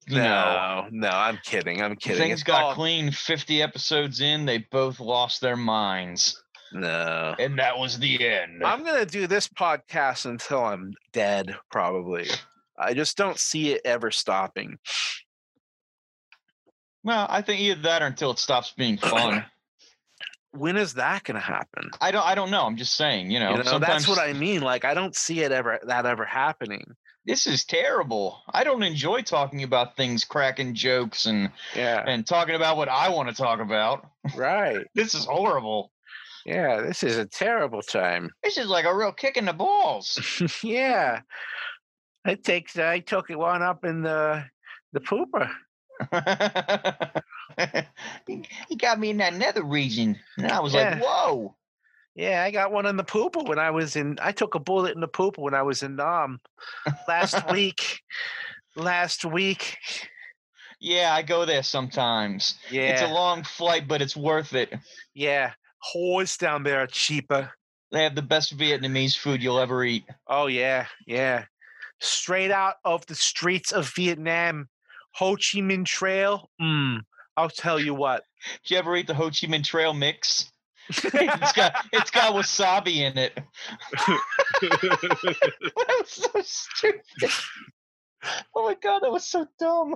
[0.09, 1.81] no, no, I'm kidding.
[1.81, 2.17] I'm kidding.
[2.19, 4.45] things It's got all- clean 50 episodes in.
[4.45, 6.41] They both lost their minds.
[6.73, 7.35] No.
[7.39, 8.63] And that was the end.
[8.63, 12.27] I'm gonna do this podcast until I'm dead, probably.
[12.77, 14.77] I just don't see it ever stopping.
[17.03, 19.45] well, I think either that or until it stops being fun.
[20.51, 21.89] When is that gonna happen?
[22.01, 22.25] I don't.
[22.25, 22.65] I don't know.
[22.65, 23.29] I'm just saying.
[23.31, 24.61] You know, You know, sometimes that's what I mean.
[24.61, 26.95] Like, I don't see it ever that ever happening.
[27.27, 28.41] This is terrible.
[28.51, 33.09] I don't enjoy talking about things, cracking jokes, and Yeah, and talking about what I
[33.09, 34.07] want to talk about.
[34.35, 34.85] right.
[34.95, 35.91] This is horrible.
[36.45, 38.31] Yeah, this is a terrible time.
[38.41, 40.41] This is like a real kick in the balls.
[40.63, 41.21] yeah,
[42.25, 44.45] I take I took it one up in the
[44.93, 45.49] the pooper.
[48.27, 50.91] he, he got me in that nether region, and I was Yeah.
[50.95, 51.55] like, "Whoa!"
[52.17, 54.17] Yeah, I got one in the pooper when I was in.
[54.19, 56.41] I took a bullet in the pooper when I was in Nam
[57.07, 58.01] last week.
[58.75, 59.77] Last week.
[60.79, 62.55] Yeah, I go there sometimes.
[62.71, 62.89] Yeah.
[62.89, 64.73] It's a long flight, but it's worth it.
[65.13, 65.53] Yeah,
[65.93, 67.51] whores down there are cheaper.
[67.91, 70.03] They have the best Vietnamese food you'll ever eat.
[70.27, 71.45] Oh yeah, yeah.
[71.99, 74.69] Straight out of the streets of Vietnam,
[75.13, 76.49] Ho Chi Minh Trail.
[76.59, 77.01] Mm,
[77.37, 78.23] I'll tell you what.
[78.63, 80.51] Did you ever eat the Ho Chi Minh Trail mix?
[80.89, 83.37] it's got it's got wasabi in it.
[84.61, 87.31] that was so stupid.
[88.55, 89.95] Oh my god, that was so dumb.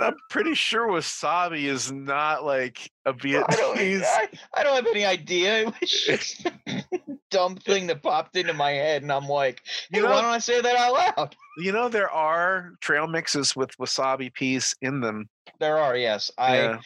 [0.00, 4.02] I'm pretty sure wasabi is not like a I don't, Vietnamese.
[4.04, 5.68] I, I don't have any idea.
[5.68, 6.82] It was just a
[7.30, 9.60] dumb thing that popped into my head, and I'm like,
[9.90, 11.36] hey, You know- why don't I say that out loud?
[11.58, 15.28] You know, there are trail mixes with wasabi peas in them.
[15.58, 16.30] There are, yes.
[16.38, 16.78] I Yeah.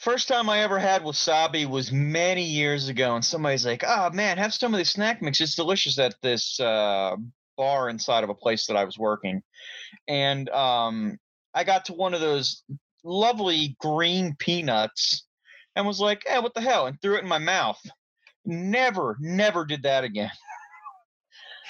[0.00, 4.38] First time I ever had wasabi was many years ago, and somebody's like, "Oh man,
[4.38, 5.40] have some of this snack mix.
[5.40, 7.16] It's delicious." At this uh,
[7.56, 9.42] bar inside of a place that I was working,
[10.08, 11.18] and um,
[11.54, 12.64] I got to one of those
[13.04, 15.26] lovely green peanuts,
[15.76, 17.80] and was like, "Hey, what the hell?" and threw it in my mouth.
[18.44, 20.30] Never, never did that again.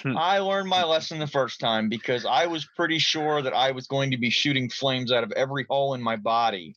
[0.03, 0.17] Hmm.
[0.17, 3.87] I learned my lesson the first time because I was pretty sure that I was
[3.87, 6.75] going to be shooting flames out of every hole in my body.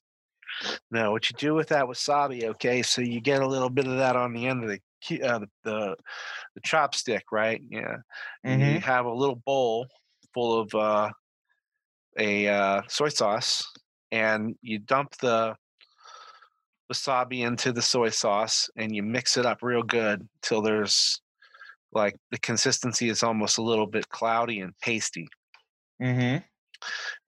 [0.91, 2.81] No, what you do with that wasabi, okay?
[2.81, 4.79] So you get a little bit of that on the end of the
[5.21, 5.95] uh, the, the
[6.55, 7.61] the chopstick, right?
[7.69, 7.97] Yeah.
[8.43, 8.73] And Mhm.
[8.75, 9.87] You have a little bowl
[10.33, 11.09] full of uh,
[12.17, 13.63] a uh, soy sauce,
[14.11, 15.55] and you dump the
[16.91, 21.21] wasabi into the soy sauce, and you mix it up real good till there's
[21.91, 25.27] like the consistency is almost a little bit cloudy and pasty.
[26.01, 26.43] Mm-hmm.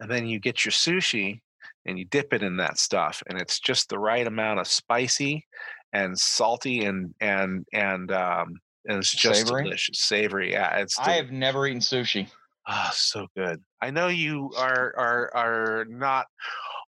[0.02, 1.40] and then you get your sushi
[1.86, 5.46] and you dip it in that stuff and it's just the right amount of spicy
[5.94, 8.56] and salty and and and um
[8.86, 9.64] and it's just Savory?
[9.64, 12.28] delicious savory yeah it's I have never eaten sushi.
[12.68, 16.26] oh, so good i know you are are are not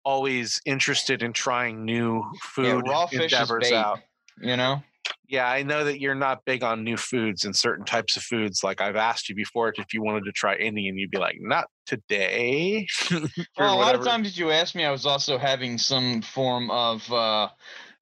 [0.03, 3.73] always interested in trying new food yeah, raw fish is endeavors bait.
[3.75, 3.99] out
[4.39, 4.83] You know,
[5.27, 8.63] yeah i know that you're not big on new foods and certain types of foods
[8.63, 11.65] like i've asked you before if you wanted to try indian you'd be like not
[11.85, 12.87] today
[13.57, 17.11] well, a lot of times you asked me, I was also having some form of
[17.11, 17.49] uh,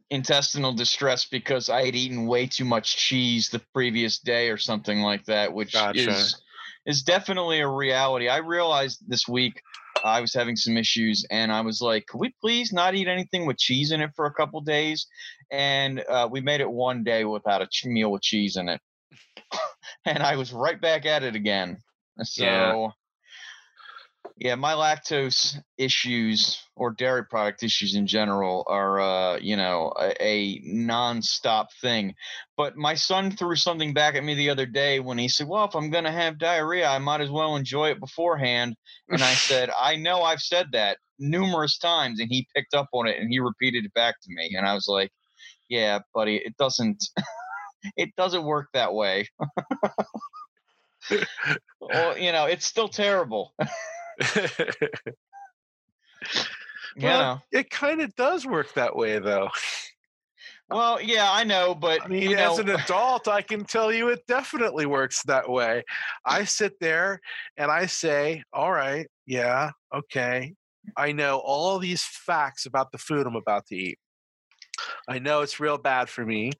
[0.09, 5.01] intestinal distress because I had eaten way too much cheese the previous day or something
[5.01, 6.11] like that, which Gotcha.
[6.11, 6.41] is
[6.85, 8.27] is definitely a reality.
[8.27, 9.61] I realized this week
[10.03, 13.45] I was having some issues, and I was like, "Could we please not eat anything
[13.45, 15.07] with cheese in it for a couple days?"
[15.53, 18.81] And uh, we made it one day without a meal with cheese in it,
[20.05, 21.77] and I was right back at it again.
[22.23, 22.43] So.
[22.43, 22.87] Yeah.
[24.37, 30.15] Yeah, my lactose issues or dairy product issues in general are, uh, you know, a,
[30.19, 32.15] a non-stop thing.
[32.57, 35.65] But my son threw something back at me the other day when he said, "Well,
[35.65, 38.75] if I'm gonna have diarrhea, I might as well enjoy it beforehand."
[39.09, 43.07] And I said, "I know I've said that numerous times," and he picked up on
[43.07, 45.11] it and he repeated it back to me, and I was like,
[45.69, 47.03] "Yeah, buddy, it doesn't."
[47.97, 49.27] It doesn't work that way.
[51.81, 53.53] well, you know, it's still terrible.
[54.25, 54.79] yeah,
[56.97, 59.49] Well, it kind of does work that way, though.
[60.69, 64.07] Well, yeah, I know, but I mean, as know, an adult, I can tell you
[64.07, 65.83] it definitely works that way.
[66.25, 67.19] I sit there
[67.57, 70.55] and I say, All right, yeah, okay.
[70.97, 73.99] I know all these facts about the food I'm about to eat.
[75.07, 76.51] I know it's real bad for me.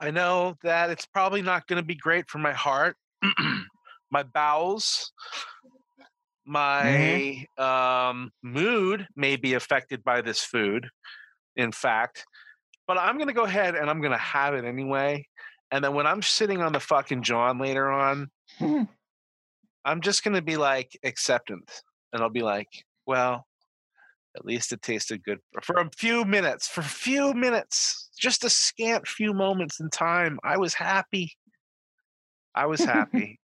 [0.00, 2.96] I know that it's probably not going to be great for my heart,
[4.10, 5.12] my bowels,
[6.44, 10.88] my um, mood may be affected by this food,
[11.56, 12.26] in fact.
[12.86, 15.26] But I'm going to go ahead and I'm going to have it anyway.
[15.70, 18.30] And then when I'm sitting on the fucking John later on,
[18.60, 18.88] Mhm.
[19.86, 21.70] I'm just going to be like acceptant.
[22.12, 22.68] And I'll be like,
[23.06, 23.46] well,
[24.36, 26.66] at least it tasted good for a few minutes.
[26.66, 31.32] For a few minutes, just a scant few moments in time, I was happy.
[32.54, 33.40] I was happy.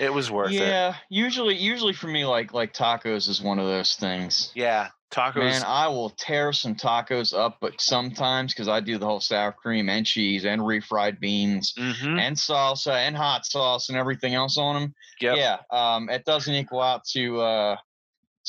[0.00, 0.58] it was worth it.
[0.60, 4.52] yeah, usually, usually for me, like like tacos is one of those things.
[4.54, 5.36] Yeah, tacos.
[5.36, 9.52] Man, I will tear some tacos up, but sometimes because I do the whole sour
[9.52, 14.58] cream and cheese and refried beans Mhm, and salsa and hot sauce and everything else
[14.58, 14.94] on them.
[15.20, 15.36] Yep.
[15.36, 17.76] Yeah, um, it doesn't equal out to uh,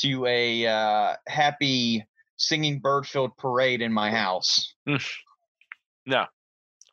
[0.00, 4.74] to a uh, happy singing bird-filled parade in my house.
[6.06, 6.24] No.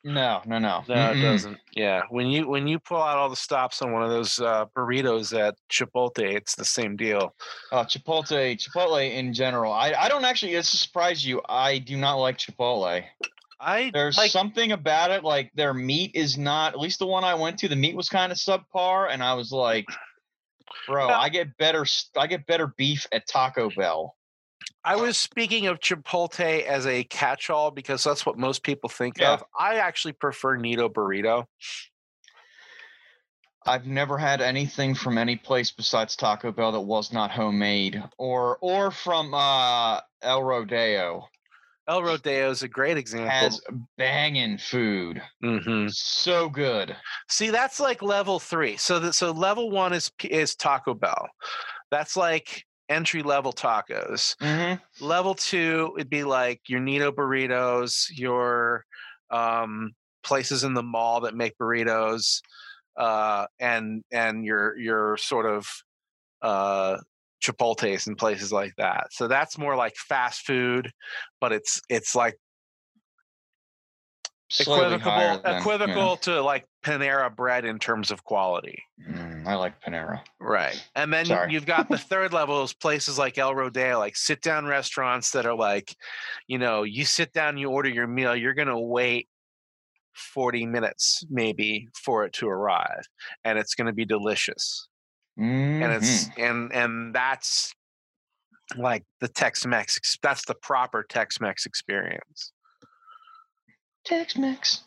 [0.04, 0.84] No, no, no.
[0.88, 1.22] No, it Mm-mm.
[1.22, 1.58] doesn't.
[1.74, 4.66] Yeah, when you when you pull out all the stops on one of those uh,
[4.76, 7.34] burritos at Chipotle, it's the same deal.
[7.72, 9.72] Uh, Chipotle, Chipotle in general.
[9.72, 10.54] I, I don't actually.
[10.54, 11.42] It's a surprise you.
[11.48, 13.02] I do not like Chipotle.
[13.58, 16.74] I There's like something about it, like their meat is not.
[16.74, 19.34] At least the one I went to, the meat was kind of subpar, and I
[19.34, 19.86] was like,
[20.86, 21.08] "Bro.
[21.08, 21.86] I get better.
[22.16, 24.16] I get better beef at Taco Bell."
[24.84, 29.34] I was speaking of Chipotle as a catch-all because that's what most people think Yeah.
[29.34, 29.44] of.
[29.58, 31.46] I actually prefer Nito burrito.
[33.64, 38.58] I've never had anything from any place besides Taco Bell that was not homemade, or
[38.60, 41.28] or from uh, El Rodeo.
[41.88, 43.30] El Rodeo is a great example.
[43.30, 43.60] Has
[43.96, 46.96] banging food, hmm so good.
[47.28, 48.76] See, that's like level three.
[48.76, 51.28] So that so level one is is Taco Bell.
[51.90, 54.36] That's like entry level tacos.
[54.36, 55.04] Mm-hmm.
[55.04, 58.84] Level two would be like your Nito burritos, your
[59.30, 62.40] um, places in the mall that make burritos,
[62.96, 65.68] uh, and and your your sort of
[66.42, 66.98] uh,
[67.42, 69.08] Chipotle's and places like that.
[69.10, 70.90] So that's more like fast food,
[71.40, 72.36] but it's it's like
[74.60, 78.82] equivocal than, equivocal to like Panera bread in terms of quality.
[79.08, 80.20] Mm, I like Panera.
[80.40, 80.80] Right.
[80.94, 81.52] And then Sorry.
[81.52, 85.46] you've got the third level is places like El Rodeo, like sit down restaurants that
[85.46, 85.94] are like,
[86.46, 89.28] you know, you sit down, you order your meal, you're going to wait
[90.14, 93.04] 40 minutes maybe for it to arrive
[93.44, 94.88] and it's going to be delicious.
[95.36, 96.48] And it's Mhm.
[96.48, 97.74] and and that's
[98.76, 102.52] like the Tex-Mex that's the proper Tex-Mex experience.
[104.04, 104.82] Tex-Mex.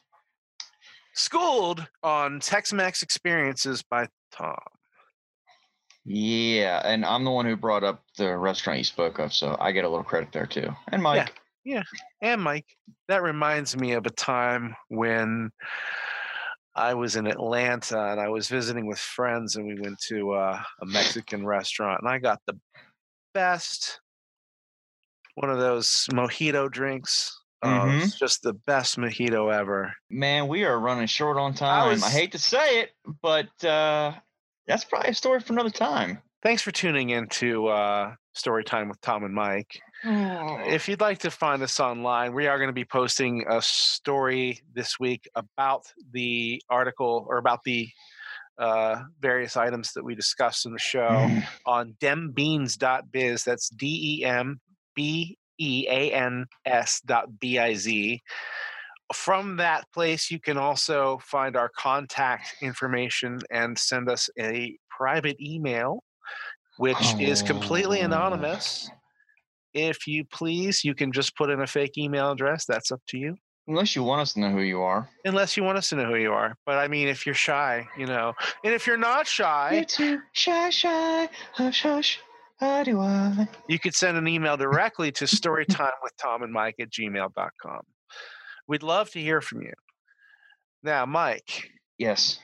[1.13, 4.57] Schooled on Tex-Mex experiences by Tom.
[6.05, 9.71] Yeah, and I'm the one who brought up the restaurant you spoke of, so I
[9.71, 10.73] get a little credit there too.
[10.87, 11.33] And Mike.
[11.65, 11.83] Yeah.
[12.21, 12.65] And Mike,
[13.09, 15.51] that reminds me of a time when
[16.75, 20.61] I was in Atlanta and I was visiting with friends and we went to uh,
[20.81, 22.57] a Mexican restaurant and I got the
[23.33, 23.99] best
[25.35, 27.35] one of those mojito drinks.
[27.61, 29.93] Oh, it's just the best mojito ever.
[30.09, 31.87] Man, we are running short on time.
[31.87, 32.91] I, was- hate to say it,
[33.21, 34.13] but uh,
[34.67, 36.19] that's probably a story for another time.
[36.41, 39.81] Thanks for tuning in to uh, Story Time with Tom and Mike.
[40.03, 44.61] If you'd like to find us online, we are going to be posting a story
[44.73, 47.89] this week about the article or about the
[48.57, 51.43] uh, various items that we discussed in the show Mm.
[51.65, 53.43] on dembeans.biz.
[53.43, 54.59] That's D E M
[54.95, 58.21] B E A N S dot B I Z.
[59.13, 65.39] From that place, you can also find our contact information and send us a private
[65.41, 66.03] email,
[66.77, 68.05] which is completely Oh.
[68.05, 68.89] anonymous.
[69.73, 72.65] If you please, you can just put in a fake email address.
[72.65, 73.35] That's up to you
[73.67, 75.07] Unless you want us to know who you are.
[75.25, 76.55] unless you want us to know who you are.
[76.65, 80.19] But I mean, if you're shy, you know, and if you're not shy, You're too
[80.33, 82.19] shy, shy, hush, hush.
[82.59, 83.47] How do I?
[83.67, 87.81] you could send an email directly to storytime with Tom and Mike at gmail.com.
[88.67, 89.73] We'd love to hear from you.
[90.83, 92.39] Now, Mike, Yes.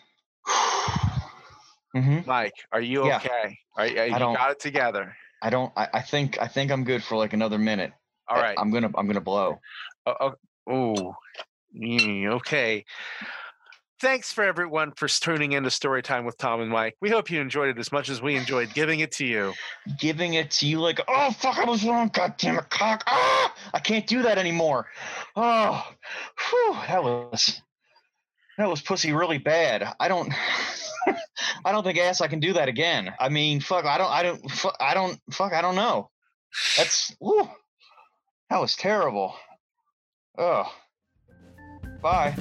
[1.94, 3.18] hmm Mike, are you Yeah.
[3.18, 3.58] okay?
[3.78, 5.16] Are, are you I don't- got it together?
[5.46, 5.72] I don't.
[5.78, 6.42] I, I think.
[6.42, 7.94] I think I'm good for like another minute.
[8.28, 8.58] All right.
[8.58, 8.90] I'm gonna.
[8.96, 9.60] I'm gonna blow.
[10.08, 10.34] Oh,
[10.68, 11.16] oh,
[11.80, 12.84] mm, okay.
[14.02, 16.96] Thanks for everyone for tuning in to Storytime with Tom and Mike.
[17.00, 19.54] We hope you enjoyed it as much as we enjoyed giving it to you.
[20.00, 22.10] Giving it to you like, oh fuck, I was wrong.
[22.12, 23.04] God damn it, cock.
[23.06, 24.88] Ah, I can't do that anymore.
[25.36, 25.88] Oh,
[26.50, 27.62] whew, that was.
[28.58, 29.96] That was pussy really bad.
[30.00, 30.32] I don't.
[31.66, 33.14] I don't think ass I can do that again.
[33.20, 33.86] I mean, fuck.
[33.86, 34.12] I don't.
[34.12, 34.52] I don't.
[34.52, 35.20] Fuck, I don't.
[35.32, 35.54] Fuck.
[35.54, 36.10] I don't know.
[36.78, 37.16] That's.
[37.20, 37.50] Woo,
[38.50, 39.36] that was terrible.
[40.38, 40.72] Oh.
[42.02, 42.36] Bye.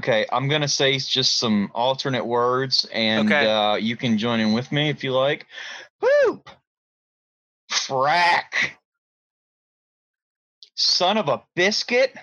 [0.00, 3.46] Okay, I'm gonna say just some alternate words, and Okay.
[3.46, 5.46] uh, you can join in with me if you like.
[6.00, 6.48] Poop,
[7.70, 8.70] frack,
[10.74, 12.16] son of a biscuit,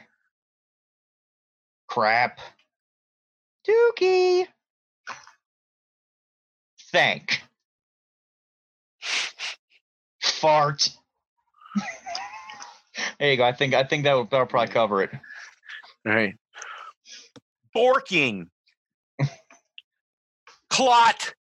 [1.87, 2.39] crap,
[3.67, 4.47] dookie,
[6.91, 7.43] thank,
[10.23, 10.89] fart.
[13.19, 13.43] there you go.
[13.43, 15.11] I think I think that would that'll probably cover it.
[16.07, 16.33] All right.
[17.75, 18.47] Borking.
[20.69, 21.33] Clot.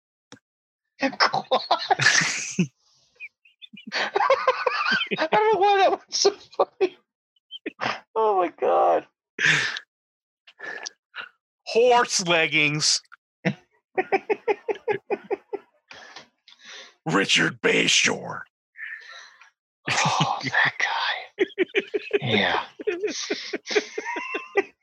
[1.00, 1.08] I
[5.16, 6.96] don't know why that was so funny.
[8.14, 9.06] Oh my god.
[11.66, 13.00] Horse leggings.
[17.06, 18.40] Richard Bayshore.
[19.90, 21.44] Oh, that guy.
[22.20, 22.64] Yeah.